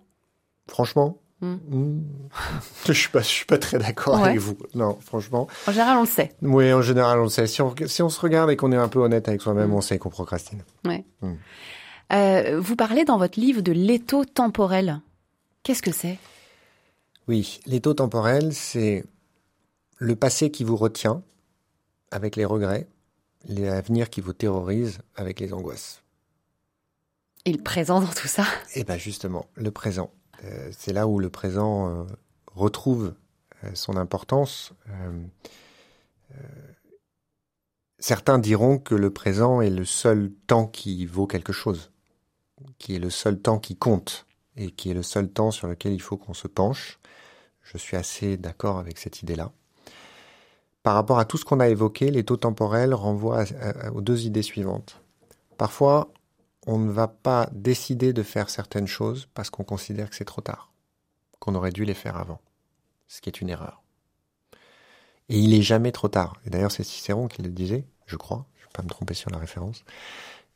Franchement, 0.67 1.19
hmm. 1.41 1.55
Hmm, 1.69 2.01
je 2.85 2.93
suis 2.93 3.09
pas, 3.09 3.21
je 3.21 3.27
suis 3.27 3.45
pas 3.45 3.57
très 3.57 3.77
d'accord 3.77 4.17
avec 4.17 4.39
vous. 4.39 4.57
Non, 4.73 4.97
franchement. 5.01 5.47
En 5.67 5.71
général, 5.71 5.97
on 5.97 6.01
le 6.01 6.07
sait. 6.07 6.33
Oui, 6.41 6.71
en 6.73 6.81
général, 6.81 7.19
on 7.19 7.23
le 7.23 7.29
sait. 7.29 7.47
Si 7.47 7.61
on, 7.61 7.75
si 7.85 8.01
on 8.01 8.09
se 8.09 8.19
regarde 8.19 8.49
et 8.49 8.55
qu'on 8.55 8.71
est 8.71 8.77
un 8.77 8.87
peu 8.87 8.99
honnête 8.99 9.27
avec 9.27 9.41
soi-même, 9.41 9.69
hmm. 9.69 9.75
on 9.75 9.81
sait 9.81 9.97
qu'on 9.97 10.09
procrastine. 10.09 10.63
Ouais. 10.85 11.05
Euh, 12.13 12.59
vous 12.59 12.75
parlez 12.75 13.05
dans 13.05 13.17
votre 13.17 13.39
livre 13.39 13.61
de 13.61 13.71
l'étau 13.71 14.25
temporel. 14.25 15.01
Qu'est-ce 15.63 15.81
que 15.81 15.91
c'est? 15.91 16.17
Oui, 17.27 17.59
l'étau 17.65 17.93
temporel, 17.93 18.53
c'est 18.53 19.03
le 19.97 20.15
passé 20.15 20.49
qui 20.49 20.63
vous 20.63 20.77
retient 20.77 21.21
avec 22.11 22.35
les 22.35 22.45
regrets, 22.45 22.87
l'avenir 23.45 24.09
qui 24.09 24.21
vous 24.21 24.33
terrorise 24.33 24.99
avec 25.15 25.39
les 25.39 25.53
angoisses. 25.53 26.03
Et 27.45 27.53
le 27.53 27.61
présent 27.63 28.01
dans 28.01 28.13
tout 28.13 28.27
ça? 28.27 28.45
Eh 28.75 28.83
bien 28.83 28.97
justement, 28.97 29.47
le 29.55 29.71
présent. 29.71 30.11
Euh, 30.43 30.69
c'est 30.77 30.93
là 30.93 31.07
où 31.07 31.19
le 31.19 31.29
présent 31.29 31.89
euh, 31.89 32.03
retrouve 32.53 33.13
euh, 33.63 33.71
son 33.73 33.97
importance. 33.97 34.73
certains 37.99 38.37
diront 38.37 38.77
que 38.77 38.95
le 38.95 39.11
présent 39.11 39.61
est 39.61 39.69
le 39.69 39.85
seul 39.85 40.31
temps 40.45 40.67
qui 40.67 41.05
vaut 41.05 41.25
quelque 41.25 41.53
chose, 41.53 41.91
qui 42.77 42.95
est 42.95 42.99
le 42.99 43.09
seul 43.09 43.39
temps 43.39 43.59
qui 43.59 43.75
compte 43.75 44.27
et 44.55 44.71
qui 44.71 44.91
est 44.91 44.93
le 44.93 45.03
seul 45.03 45.29
temps 45.29 45.51
sur 45.51 45.67
lequel 45.67 45.93
il 45.93 46.01
faut 46.01 46.17
qu'on 46.17 46.33
se 46.33 46.47
penche. 46.47 46.99
Je 47.63 47.77
suis 47.77 47.97
assez 47.97 48.37
d'accord 48.37 48.77
avec 48.77 48.97
cette 48.97 49.21
idée-là. 49.21 49.51
Par 50.87 50.95
rapport 50.95 51.19
à 51.19 51.25
tout 51.25 51.35
ce 51.35 51.43
qu'on 51.43 51.59
a 51.59 51.67
évoqué, 51.67 52.11
les 52.11 52.23
taux 52.23 52.37
temporels 52.37 52.93
renvoient 52.93 53.43
aux 53.93 53.99
deux 53.99 54.25
idées 54.25 54.41
suivantes. 54.41 55.01
Parfois, 55.57 56.13
on 56.65 56.77
ne 56.77 56.89
va 56.89 57.09
pas 57.09 57.49
décider 57.51 58.13
de 58.13 58.23
faire 58.23 58.49
certaines 58.49 58.87
choses 58.87 59.27
parce 59.33 59.49
qu'on 59.49 59.65
considère 59.65 60.09
que 60.09 60.15
c'est 60.15 60.23
trop 60.23 60.39
tard, 60.39 60.71
qu'on 61.39 61.55
aurait 61.55 61.73
dû 61.73 61.83
les 61.83 61.93
faire 61.93 62.15
avant, 62.15 62.39
ce 63.09 63.19
qui 63.19 63.27
est 63.27 63.41
une 63.41 63.49
erreur. 63.49 63.83
Et 65.27 65.37
il 65.37 65.53
est 65.53 65.61
jamais 65.61 65.91
trop 65.91 66.07
tard. 66.07 66.39
Et 66.45 66.49
d'ailleurs, 66.49 66.71
c'est 66.71 66.85
Cicéron 66.85 67.27
qui 67.27 67.41
le 67.41 67.49
disait, 67.49 67.83
je 68.05 68.15
crois, 68.15 68.45
je 68.55 68.61
ne 68.61 68.67
vais 68.67 68.73
pas 68.73 68.83
me 68.83 68.87
tromper 68.87 69.13
sur 69.13 69.29
la 69.29 69.39
référence, 69.39 69.83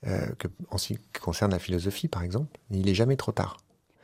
euh, 0.08 0.28
que, 0.40 0.48
en 0.70 0.78
ce 0.78 0.94
qui 0.94 1.00
concerne 1.22 1.52
la 1.52 1.60
philosophie, 1.60 2.08
par 2.08 2.24
exemple, 2.24 2.58
il 2.70 2.88
est 2.88 2.96
jamais 2.96 3.18
trop 3.18 3.34
tard. 3.34 3.58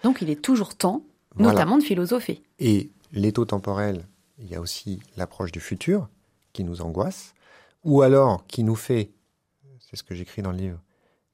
Donc 0.03 0.21
il 0.21 0.29
est 0.29 0.41
toujours 0.41 0.75
temps, 0.75 1.03
notamment 1.37 1.77
de 1.77 1.83
philosopher. 1.83 2.43
Et 2.59 2.91
l'étau 3.13 3.45
temporel, 3.45 4.05
il 4.39 4.49
y 4.49 4.55
a 4.55 4.59
aussi 4.59 4.99
l'approche 5.15 5.53
du 5.53 5.61
futur, 5.61 6.09
qui 6.57 6.63
nous 6.63 6.81
angoisse, 6.81 7.35
ou 7.83 8.01
alors 8.01 8.47
qui 8.47 8.63
nous 8.63 8.75
fait, 8.75 9.11
c'est 9.79 9.95
ce 9.95 10.01
que 10.01 10.15
j'écris 10.15 10.41
dans 10.41 10.51
le 10.51 10.57
livre, 10.57 10.81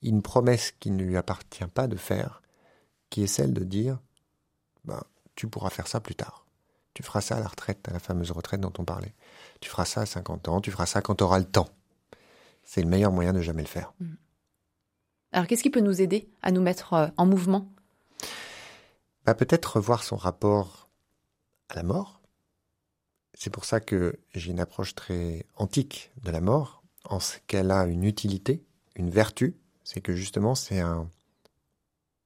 une 0.01 0.21
promesse 0.21 0.73
qui 0.81 0.91
ne 0.91 1.01
lui 1.01 1.15
appartient 1.15 1.65
pas 1.67 1.88
de 1.88 1.95
faire, 1.95 2.41
qui 3.09 3.23
est 3.23 3.27
celle 3.27 3.53
de 3.53 3.63
dire, 3.63 3.99
ben, 4.83 5.01
tu 5.36 5.47
pourras 5.47 5.69
faire 5.69 5.88
ça 5.88 6.01
plus 6.01 6.15
tard. 6.15 6.45
Tu 6.93 7.03
feras 7.03 7.21
ça 7.21 7.38
à 7.38 7.39
la 7.39 7.47
retraite, 7.47 7.88
à 7.88 7.93
la 7.93 7.99
fameuse 7.99 8.31
retraite 8.31 8.59
dont 8.59 8.73
on 8.77 8.83
parlait. 8.83 9.15
Tu 9.62 9.69
feras 9.69 9.86
ça 9.86 10.01
à 10.01 10.05
50 10.05 10.49
ans, 10.49 10.59
tu 10.59 10.71
feras 10.71 10.86
ça 10.88 11.01
quand 11.01 11.15
tu 11.15 11.23
auras 11.23 11.39
le 11.39 11.45
temps. 11.45 11.69
C'est 12.65 12.81
le 12.81 12.89
meilleur 12.89 13.13
moyen 13.13 13.31
de 13.31 13.39
jamais 13.39 13.62
le 13.62 13.67
faire. 13.69 13.93
Mm. 14.01 14.13
Alors 15.31 15.47
qu'est-ce 15.47 15.63
qui 15.63 15.69
peut 15.69 15.79
nous 15.79 16.01
aider 16.01 16.29
à 16.41 16.51
nous 16.51 16.62
mettre 16.62 16.93
euh, 16.93 17.07
en 17.15 17.25
mouvement? 17.25 17.71
Bah, 19.25 19.36
Peut-être 19.36 19.77
revoir 19.77 20.03
son 20.03 20.17
rapport 20.17 20.89
à 21.69 21.75
la 21.75 21.83
mort, 21.83 22.19
c'est 23.43 23.49
pour 23.49 23.65
ça 23.65 23.82
que 23.82 24.17
j'ai 24.34 24.51
une 24.51 24.62
approche 24.62 24.95
très 24.95 25.45
antique 25.58 26.12
de 26.23 26.32
la 26.32 26.39
mort, 26.39 26.82
en 27.03 27.19
ce 27.19 27.39
qu'elle 27.45 27.71
a 27.71 27.84
une 27.88 28.06
utilité, 28.06 28.63
une 28.95 29.10
vertu, 29.10 29.58
c'est 29.84 29.99
que 29.99 30.13
justement 30.13 30.56
c'est 30.56 30.79
un... 30.79 31.10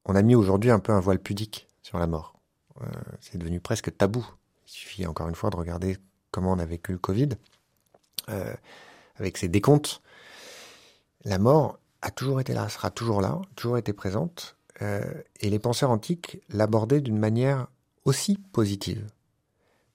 On 0.05 0.13
a 0.13 0.21
mis 0.21 0.35
aujourd'hui 0.35 0.69
un 0.69 0.77
peu 0.77 0.91
un 0.91 0.99
voile 0.99 1.17
pudique 1.17 1.67
sur 1.81 1.97
la 1.97 2.05
mort. 2.05 2.39
Euh, 2.81 2.85
c'est 3.19 3.39
devenu 3.39 3.59
presque 3.59 3.97
tabou. 3.97 4.27
Il 4.67 4.71
suffit 4.71 5.07
encore 5.07 5.27
une 5.27 5.33
fois 5.33 5.49
de 5.49 5.55
regarder 5.55 5.97
comment 6.29 6.51
on 6.51 6.59
a 6.59 6.67
vécu 6.67 6.91
le 6.91 6.99
Covid, 6.99 7.29
euh, 8.29 8.53
avec 9.15 9.37
ses 9.37 9.47
décomptes. 9.47 10.03
La 11.23 11.39
mort 11.39 11.79
a 12.03 12.11
toujours 12.11 12.39
été 12.41 12.53
là, 12.53 12.69
sera 12.69 12.91
toujours 12.91 13.21
là, 13.21 13.41
toujours 13.55 13.79
été 13.79 13.91
présente, 13.91 14.55
euh, 14.83 15.03
et 15.39 15.49
les 15.49 15.57
penseurs 15.57 15.89
antiques 15.89 16.43
l'abordaient 16.49 17.01
d'une 17.01 17.17
manière 17.17 17.69
aussi 18.05 18.37
positive. 18.53 19.07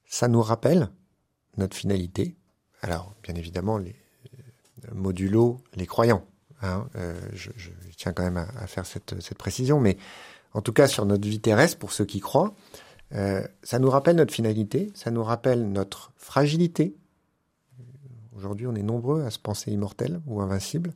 Ça 0.05 0.27
nous 0.27 0.41
rappelle 0.41 0.89
notre 1.57 1.75
finalité. 1.75 2.35
Alors, 2.81 3.15
bien 3.23 3.35
évidemment, 3.35 3.77
les 3.77 3.95
euh, 4.85 4.93
modulo 4.93 5.57
les 5.75 5.85
croyants. 5.85 6.25
Hein, 6.61 6.87
euh, 6.95 7.19
je, 7.33 7.49
tiens 7.97 8.13
quand 8.13 8.23
même 8.23 8.37
à, 8.37 8.67
faire 8.67 8.85
cette, 8.85 9.33
précision, 9.37 9.79
mais 9.79 9.97
en 10.53 10.61
tout 10.61 10.73
cas 10.73 10.87
sur 10.87 11.05
notre 11.05 11.27
vie 11.27 11.39
terrestre, 11.39 11.77
pour 11.77 11.91
ceux 11.91 12.05
qui 12.05 12.19
croient, 12.19 12.53
euh, 13.13 13.45
ça 13.63 13.79
nous 13.79 13.89
rappelle 13.89 14.15
notre 14.15 14.33
finalité, 14.33 14.91
ça 14.95 15.11
nous 15.11 15.23
rappelle 15.23 15.71
notre 15.71 16.13
fragilité. 16.15 16.95
Aujourd'hui, 18.35 18.65
on 18.65 18.75
est 18.75 18.83
nombreux 18.83 19.23
à 19.23 19.29
se 19.29 19.39
penser 19.39 19.71
immortel 19.71 20.21
ou 20.25 20.41
invincible, 20.41 20.93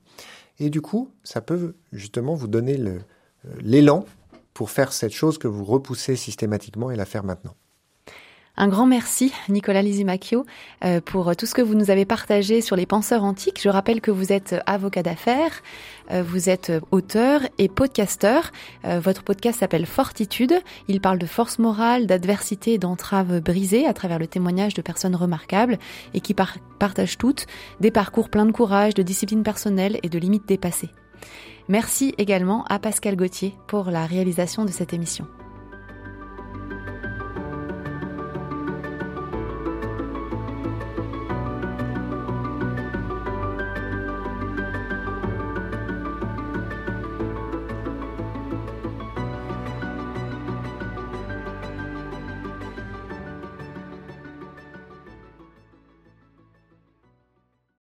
et 0.59 0.69
du 0.69 0.81
coup, 0.81 1.11
ça 1.23 1.41
peut 1.41 1.75
justement 1.91 2.33
vous 2.33 2.47
donner 2.47 2.79
l'élan 3.59 4.05
pour 4.53 4.71
faire 4.71 4.91
cette 4.91 5.11
chose 5.11 5.37
que 5.37 5.47
vous 5.47 5.65
repoussez 5.65 6.15
systématiquement 6.15 6.91
et 6.91 6.95
la 6.95 7.05
faire 7.05 7.23
maintenant. 7.23 7.55
Un 8.59 8.69
grand 8.69 8.87
merci, 8.87 9.31
Nicolas 9.49 9.83
Lisimacchio, 9.83 10.43
euh, 10.83 10.99
pour 10.99 11.35
tout 11.35 11.45
ce 11.45 11.53
que 11.53 11.61
vous 11.61 11.75
nous 11.75 11.91
avez 11.91 12.05
partagé 12.05 12.61
sur 12.61 12.75
les 12.75 12.87
penseurs 12.87 13.23
antiques. 13.23 13.61
Je 13.61 13.69
rappelle 13.69 14.01
que 14.01 14.09
vous 14.09 14.33
êtes 14.33 14.55
avocat 14.65 15.03
d'affaires, 15.03 15.61
euh, 16.11 16.23
vous 16.23 16.49
êtes 16.49 16.71
auteur 16.89 17.41
et 17.59 17.69
podcasteur. 17.69 18.51
Euh, 18.83 18.99
votre 18.99 19.21
podcast 19.21 19.59
s'appelle 19.59 19.85
Fortitude. 19.85 20.55
Il 20.87 21.01
parle 21.01 21.19
de 21.19 21.27
force 21.27 21.59
morale, 21.59 22.07
d'adversité 22.07 22.73
et 22.73 22.77
d'entraves 22.79 23.41
brisées 23.41 23.85
à 23.85 23.93
travers 23.93 24.17
le 24.17 24.25
témoignage 24.25 24.73
de 24.73 24.81
personnes 24.81 25.15
remarquables 25.15 25.77
et 26.15 26.19
qui 26.19 26.33
partagent 26.33 27.19
toutes 27.19 27.45
des 27.79 27.91
parcours 27.91 28.29
pleins 28.29 28.47
de 28.47 28.51
courage, 28.51 28.95
de 28.95 29.03
discipline 29.03 29.43
personnelle 29.43 29.99
et 30.01 30.09
de 30.09 30.17
limites 30.17 30.47
dépassées. 30.47 30.89
Merci 31.67 32.15
également 32.17 32.63
à 32.69 32.79
Pascal 32.79 33.17
Gauthier 33.17 33.53
pour 33.67 33.91
la 33.91 34.07
réalisation 34.07 34.65
de 34.65 34.71
cette 34.71 34.93
émission. 34.93 35.27